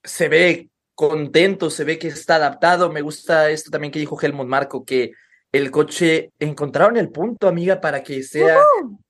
[0.02, 2.90] se ve contento, se ve que está adaptado.
[2.90, 5.12] Me gusta esto también que dijo Helmut Marco, que
[5.52, 8.58] el coche encontraron el punto, amiga, para que sea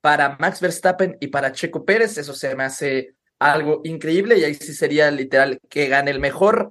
[0.00, 2.18] para Max Verstappen y para Checo Pérez.
[2.18, 6.70] Eso se me hace algo increíble y ahí sí sería literal que gane el mejor.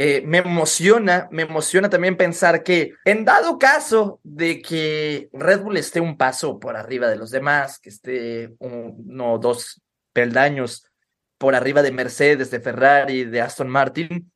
[0.00, 5.76] Eh, me emociona, me emociona también pensar que en dado caso de que Red Bull
[5.76, 9.82] esté un paso por arriba de los demás, que esté uno o dos
[10.12, 10.84] peldaños
[11.36, 14.30] por arriba de Mercedes, de Ferrari, de Aston Martin,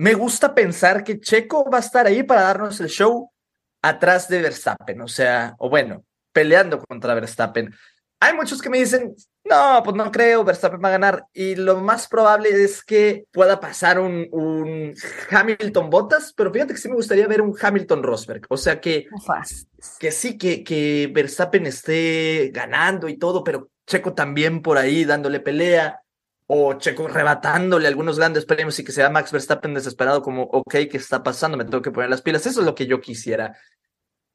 [0.00, 3.30] me gusta pensar que Checo va a estar ahí para darnos el show
[3.82, 7.74] atrás de Verstappen, o sea, o bueno, peleando contra Verstappen.
[8.18, 11.26] Hay muchos que me dicen, no, pues no creo, Verstappen va a ganar.
[11.32, 14.94] Y lo más probable es que pueda pasar un, un
[15.30, 18.42] Hamilton Bottas, pero fíjate que sí me gustaría ver un Hamilton Rosberg.
[18.48, 19.06] O sea que,
[19.98, 25.40] que sí, que, que Verstappen esté ganando y todo, pero Checo también por ahí dándole
[25.40, 26.00] pelea.
[26.52, 30.96] O Checo rebatándole algunos grandes premios y que sea Max Verstappen desesperado como, ok, ¿qué
[30.96, 31.56] está pasando?
[31.56, 32.44] Me tengo que poner las pilas.
[32.44, 33.56] Eso es lo que yo quisiera.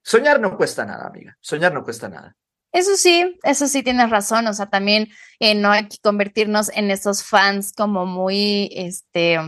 [0.01, 1.37] Soñar no cuesta nada, amiga.
[1.41, 2.33] Soñar no cuesta nada.
[2.75, 4.47] Eso sí, eso sí tienes razón.
[4.47, 5.07] O sea, también
[5.39, 9.39] eh, no hay que convertirnos en esos fans como muy, este,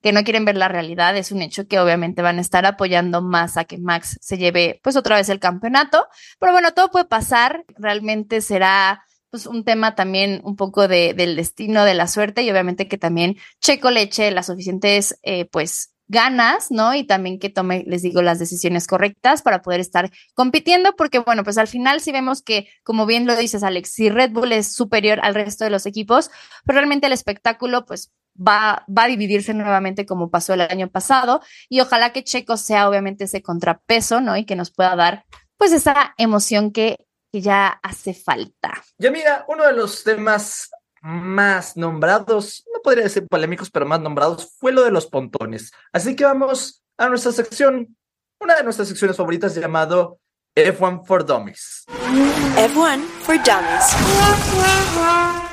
[0.00, 1.16] que no quieren ver la realidad.
[1.16, 4.78] Es un hecho que obviamente van a estar apoyando más a que Max se lleve,
[4.84, 6.06] pues, otra vez el campeonato.
[6.38, 7.64] Pero bueno, todo puede pasar.
[7.78, 12.50] Realmente será pues un tema también un poco de, del destino, de la suerte y
[12.50, 16.94] obviamente que también Checo le eche las suficientes, eh, pues, ganas, ¿no?
[16.94, 21.44] Y también que tome, les digo, las decisiones correctas para poder estar compitiendo, porque bueno,
[21.44, 24.72] pues al final sí vemos que, como bien lo dices, Alex, si Red Bull es
[24.72, 26.30] superior al resto de los equipos,
[26.64, 31.40] pero realmente el espectáculo, pues va, va a dividirse nuevamente como pasó el año pasado
[31.68, 34.36] y ojalá que Checo sea obviamente ese contrapeso, ¿no?
[34.36, 35.24] Y que nos pueda dar
[35.56, 38.82] pues esa emoción que, que ya hace falta.
[38.98, 40.70] Ya mira, uno de los temas
[41.02, 45.72] más nombrados, no podría decir polémicos, pero más nombrados, fue lo de los pontones.
[45.92, 47.96] Así que vamos a nuestra sección,
[48.40, 50.20] una de nuestras secciones favoritas llamado
[50.54, 51.84] F1 for Dummies.
[51.88, 53.96] F1 for Dummies.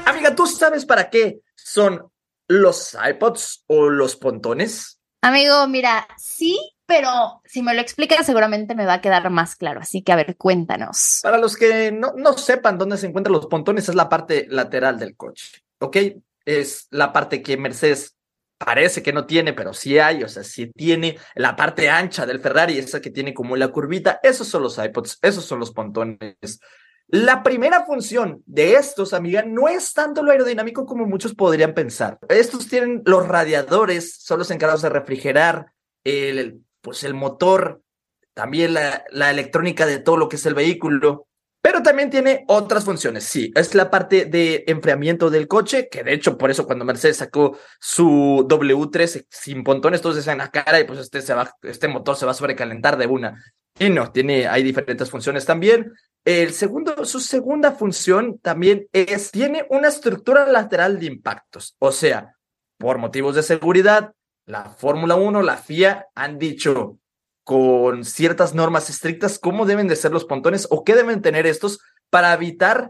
[0.06, 2.12] Amiga, ¿tú sabes para qué son
[2.48, 5.00] los iPods o los pontones?
[5.22, 9.80] Amigo, mira, sí, pero si me lo explicas seguramente me va a quedar más claro.
[9.80, 11.20] Así que a ver, cuéntanos.
[11.22, 14.98] Para los que no, no sepan dónde se encuentran los pontones, es la parte lateral
[14.98, 15.98] del coche, ¿ok?
[16.44, 18.18] Es la parte que Mercedes
[18.58, 22.42] parece que no tiene, pero sí hay, o sea, sí tiene la parte ancha del
[22.42, 26.60] Ferrari, esa que tiene como la curvita, esos son los iPods, esos son los pontones.
[27.08, 32.18] La primera función de estos, amiga, no es tanto lo aerodinámico como muchos podrían pensar.
[32.30, 35.72] Estos tienen los radiadores, son los encargados de refrigerar
[36.04, 37.82] el, pues el motor,
[38.34, 41.28] también la, electrónica de todo lo que es el vehículo,
[41.62, 43.26] pero también tiene otras funciones.
[43.26, 47.18] Sí, es la parte de enfriamiento del coche, que de hecho por eso cuando Mercedes
[47.18, 51.88] sacó su W3 sin pontones, todos decían, la cara y pues este, se va, este
[51.90, 53.44] motor se va a sobrecalentar de una.
[53.78, 55.94] Y no, tiene, hay diferentes funciones también.
[56.26, 61.76] El segundo, su segunda función también es, tiene una estructura lateral de impactos.
[61.80, 62.36] O sea,
[62.78, 64.14] por motivos de seguridad,
[64.50, 66.98] la Fórmula 1, la FIA han dicho
[67.44, 71.80] con ciertas normas estrictas cómo deben de ser los pontones o qué deben tener estos
[72.10, 72.90] para evitar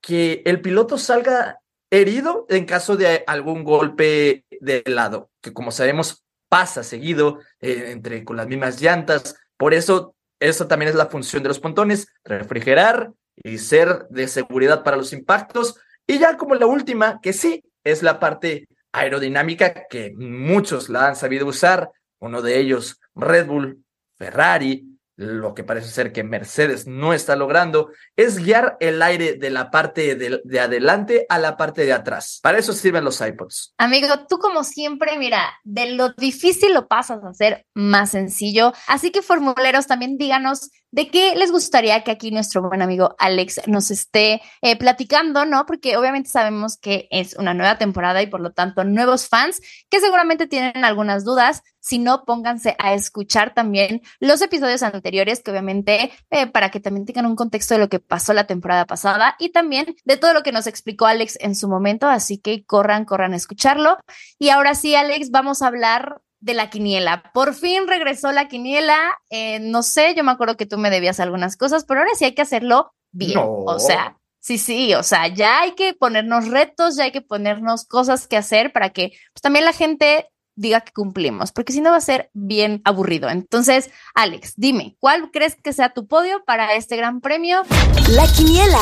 [0.00, 6.24] que el piloto salga herido en caso de algún golpe de lado, que como sabemos
[6.48, 9.36] pasa seguido eh, entre con las mismas llantas.
[9.58, 14.82] Por eso, eso también es la función de los pontones, refrigerar y ser de seguridad
[14.82, 15.78] para los impactos.
[16.06, 18.66] Y ya como la última, que sí, es la parte
[18.96, 23.84] aerodinámica que muchos la han sabido usar, uno de ellos Red Bull,
[24.16, 29.50] Ferrari, lo que parece ser que Mercedes no está logrando, es guiar el aire de
[29.50, 32.38] la parte de, adelante a la parte de atrás.
[32.42, 33.74] Para eso sirven los iPods.
[33.78, 38.72] Amigo, tú como siempre, mira, de lo difícil lo pasas a hacer más sencillo.
[38.86, 43.60] Así que formuleros, también díganos de qué les gustaría que aquí nuestro buen amigo Alex
[43.66, 45.66] nos esté eh, platicando, ¿no?
[45.66, 50.00] Porque obviamente sabemos que es una nueva temporada y por lo tanto nuevos fans que
[50.00, 51.62] seguramente tienen algunas dudas.
[51.80, 57.04] Si no, pónganse a escuchar también los episodios anteriores, que obviamente eh, para que también
[57.04, 60.42] tengan un contexto de lo que pasó la temporada pasada y también de todo lo
[60.42, 62.08] que nos explicó Alex en su momento.
[62.08, 63.98] Así que corran, corran a escucharlo.
[64.38, 67.24] Y ahora sí, Alex, vamos a hablar de la quiniela.
[67.34, 68.96] Por fin regresó la quiniela.
[69.30, 72.24] Eh, no sé, yo me acuerdo que tú me debías algunas cosas, pero ahora sí
[72.24, 73.40] hay que hacerlo bien.
[73.42, 77.84] O sea, sí, sí, o sea, ya hay que ponernos retos, ya hay que ponernos
[77.84, 81.90] cosas que hacer para que pues, también la gente diga que cumplimos, porque si no
[81.90, 83.28] va a ser bien aburrido.
[83.28, 87.62] Entonces, Alex, dime, ¿cuál crees que sea tu podio para este gran premio?
[88.10, 88.78] La quiniela.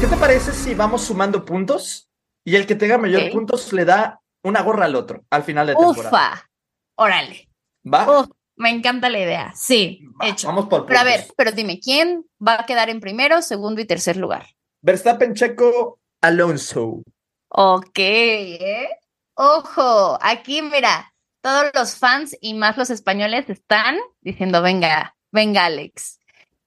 [0.00, 2.08] ¿Qué te parece si vamos sumando puntos
[2.44, 5.74] y el que tenga mayor puntos le da una gorra al otro al final de
[5.74, 6.08] temporada?
[6.08, 6.50] Ufa,
[6.96, 7.48] órale.
[7.84, 8.20] ¿Va?
[8.20, 9.52] Uf, me encanta la idea.
[9.54, 10.46] Sí, Va, hecho.
[10.48, 11.18] Vamos por Pero a puntos.
[11.18, 14.46] ver, pero dime, ¿quién va a quedar en primero, segundo y tercer lugar?
[14.82, 17.02] Verstappen, Checo, Alonso.
[17.48, 18.88] Ok, ¿eh?
[19.34, 26.18] Ojo, aquí mira, todos los fans y más los españoles están diciendo, venga, venga, Alex.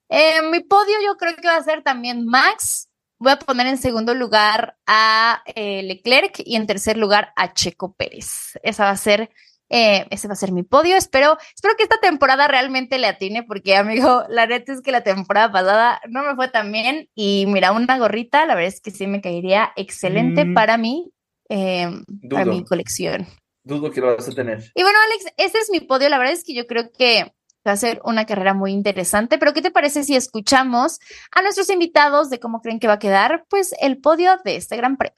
[0.10, 2.90] Eh, mi podio yo creo que va a ser también Max.
[3.24, 7.94] Voy a poner en segundo lugar a eh, Leclerc y en tercer lugar a Checo
[7.94, 8.60] Pérez.
[8.64, 9.30] Esa va a ser,
[9.70, 10.98] eh, ese va a ser mi podio.
[10.98, 15.04] Espero, espero que esta temporada realmente le atine, porque amigo, la neta es que la
[15.06, 17.08] temporada pasada no me fue tan bien.
[17.16, 20.54] Y mira, una gorrita, la verdad es que sí me caería excelente Mm.
[20.54, 21.14] para mí,
[21.48, 21.90] eh,
[22.30, 23.26] para mi colección.
[23.64, 24.70] Dudo que lo vas a tener.
[24.76, 26.10] Y bueno, Alex, ese es mi podio.
[26.10, 27.34] La verdad es que yo creo que
[27.66, 29.38] va a ser una carrera muy interesante.
[29.38, 31.00] Pero, ¿qué te parece si escuchamos
[31.32, 34.78] a nuestros invitados de cómo creen que va a quedar, pues, el podio de este
[34.78, 35.16] gran premio?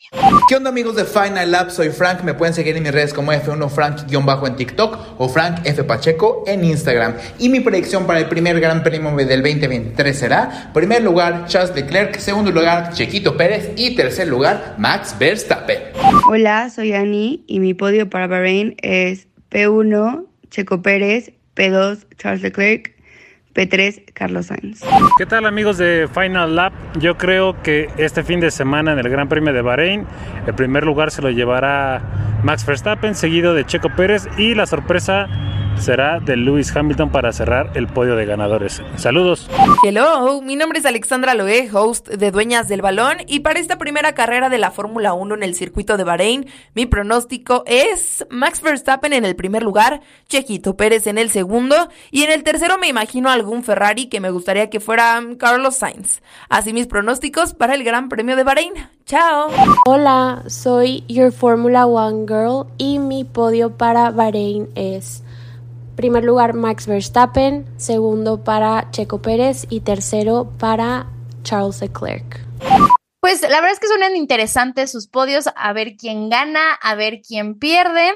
[0.47, 1.71] ¿Qué onda amigos de Final Lab?
[1.71, 5.59] Soy Frank, me pueden seguir en mis redes como F1 Frank-bajo en TikTok o Frank
[5.63, 7.15] F Pacheco en Instagram.
[7.39, 12.17] Y mi predicción para el primer Gran Premio del 2023 será, primer lugar Charles Leclerc,
[12.19, 15.79] segundo lugar Chequito Pérez y tercer lugar Max Verstappen.
[16.29, 22.93] Hola, soy Ani y mi podio para Bahrein es P1 Checo Pérez, P2 Charles Leclerc,
[23.53, 24.81] P3 Carlos Sainz.
[25.17, 26.73] ¿Qué tal amigos de Final Lap?
[26.99, 30.05] Yo creo que este fin de semana en el Gran Premio de Bahrein,
[30.45, 32.01] el primer lugar se lo llevará
[32.43, 35.27] Max Verstappen, seguido de Checo Pérez y la sorpresa
[35.77, 38.81] será de Lewis Hamilton para cerrar el podio de ganadores.
[38.95, 39.49] Saludos.
[39.83, 44.13] Hello, mi nombre es Alexandra Loé, host de Dueñas del Balón, y para esta primera
[44.13, 49.13] carrera de la Fórmula 1 en el circuito de Bahrein, mi pronóstico es Max Verstappen
[49.13, 53.29] en el primer lugar, Chequito Pérez en el segundo, y en el tercero me imagino
[53.29, 56.21] algún Ferrari que me gustaría que fuera mm, Carlos Sainz.
[56.49, 58.73] Así mis pronósticos para el Gran Premio de Bahrein.
[59.05, 59.49] Chao.
[59.85, 65.24] Hola, soy Your Formula One Girl y mi podio para Bahrein es
[65.95, 71.07] primer lugar Max Verstappen, segundo para Checo Pérez y tercero para
[71.43, 72.45] Charles Leclerc.
[73.19, 77.21] Pues la verdad es que suenan interesantes sus podios, a ver quién gana, a ver
[77.27, 78.13] quién pierde.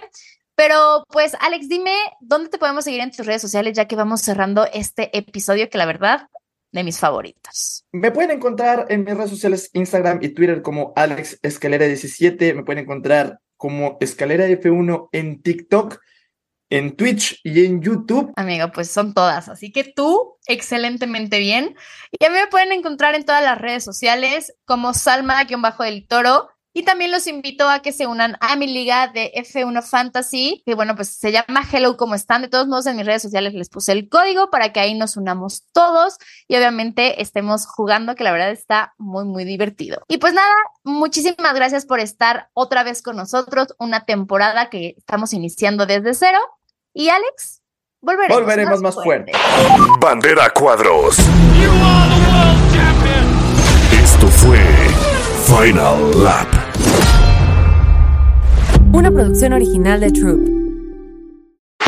[0.55, 4.21] Pero pues Alex, dime, ¿dónde te podemos seguir en tus redes sociales ya que vamos
[4.21, 6.27] cerrando este episodio que la verdad,
[6.71, 7.85] de mis favoritos?
[7.91, 12.53] Me pueden encontrar en mis redes sociales Instagram y Twitter como Alex Escalera17.
[12.53, 15.99] Me pueden encontrar como Escalera F1 en TikTok,
[16.69, 18.31] en Twitch y en YouTube.
[18.35, 19.49] Amigo, pues son todas.
[19.49, 21.75] Así que tú, excelentemente bien.
[22.11, 26.49] Y a mí me pueden encontrar en todas las redes sociales como Salma-del Toro.
[26.71, 30.75] Y también los invito a que se unan a mi liga de F1 Fantasy, que
[30.75, 32.43] bueno, pues se llama Hello, ¿cómo están?
[32.43, 35.17] De todos modos, en mis redes sociales les puse el código para que ahí nos
[35.17, 36.17] unamos todos
[36.47, 40.03] y obviamente estemos jugando, que la verdad está muy, muy divertido.
[40.07, 40.53] Y pues nada,
[40.83, 46.39] muchísimas gracias por estar otra vez con nosotros, una temporada que estamos iniciando desde cero.
[46.99, 47.61] Y Alex,
[48.01, 49.31] volveremos, Volveremos más fuerte.
[50.01, 51.17] Bandera cuadros.
[54.03, 54.59] Esto fue
[55.45, 56.47] Final Lap.
[58.91, 60.58] Una producción original de Troop.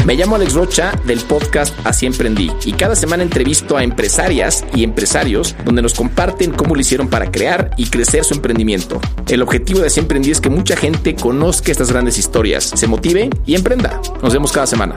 [0.05, 4.83] Me llamo Alex Rocha del podcast Así Emprendí y cada semana entrevisto a empresarias y
[4.83, 8.99] empresarios donde nos comparten cómo lo hicieron para crear y crecer su emprendimiento.
[9.27, 13.29] El objetivo de Así Emprendí es que mucha gente conozca estas grandes historias, se motive
[13.45, 14.01] y emprenda.
[14.23, 14.95] Nos vemos cada semana.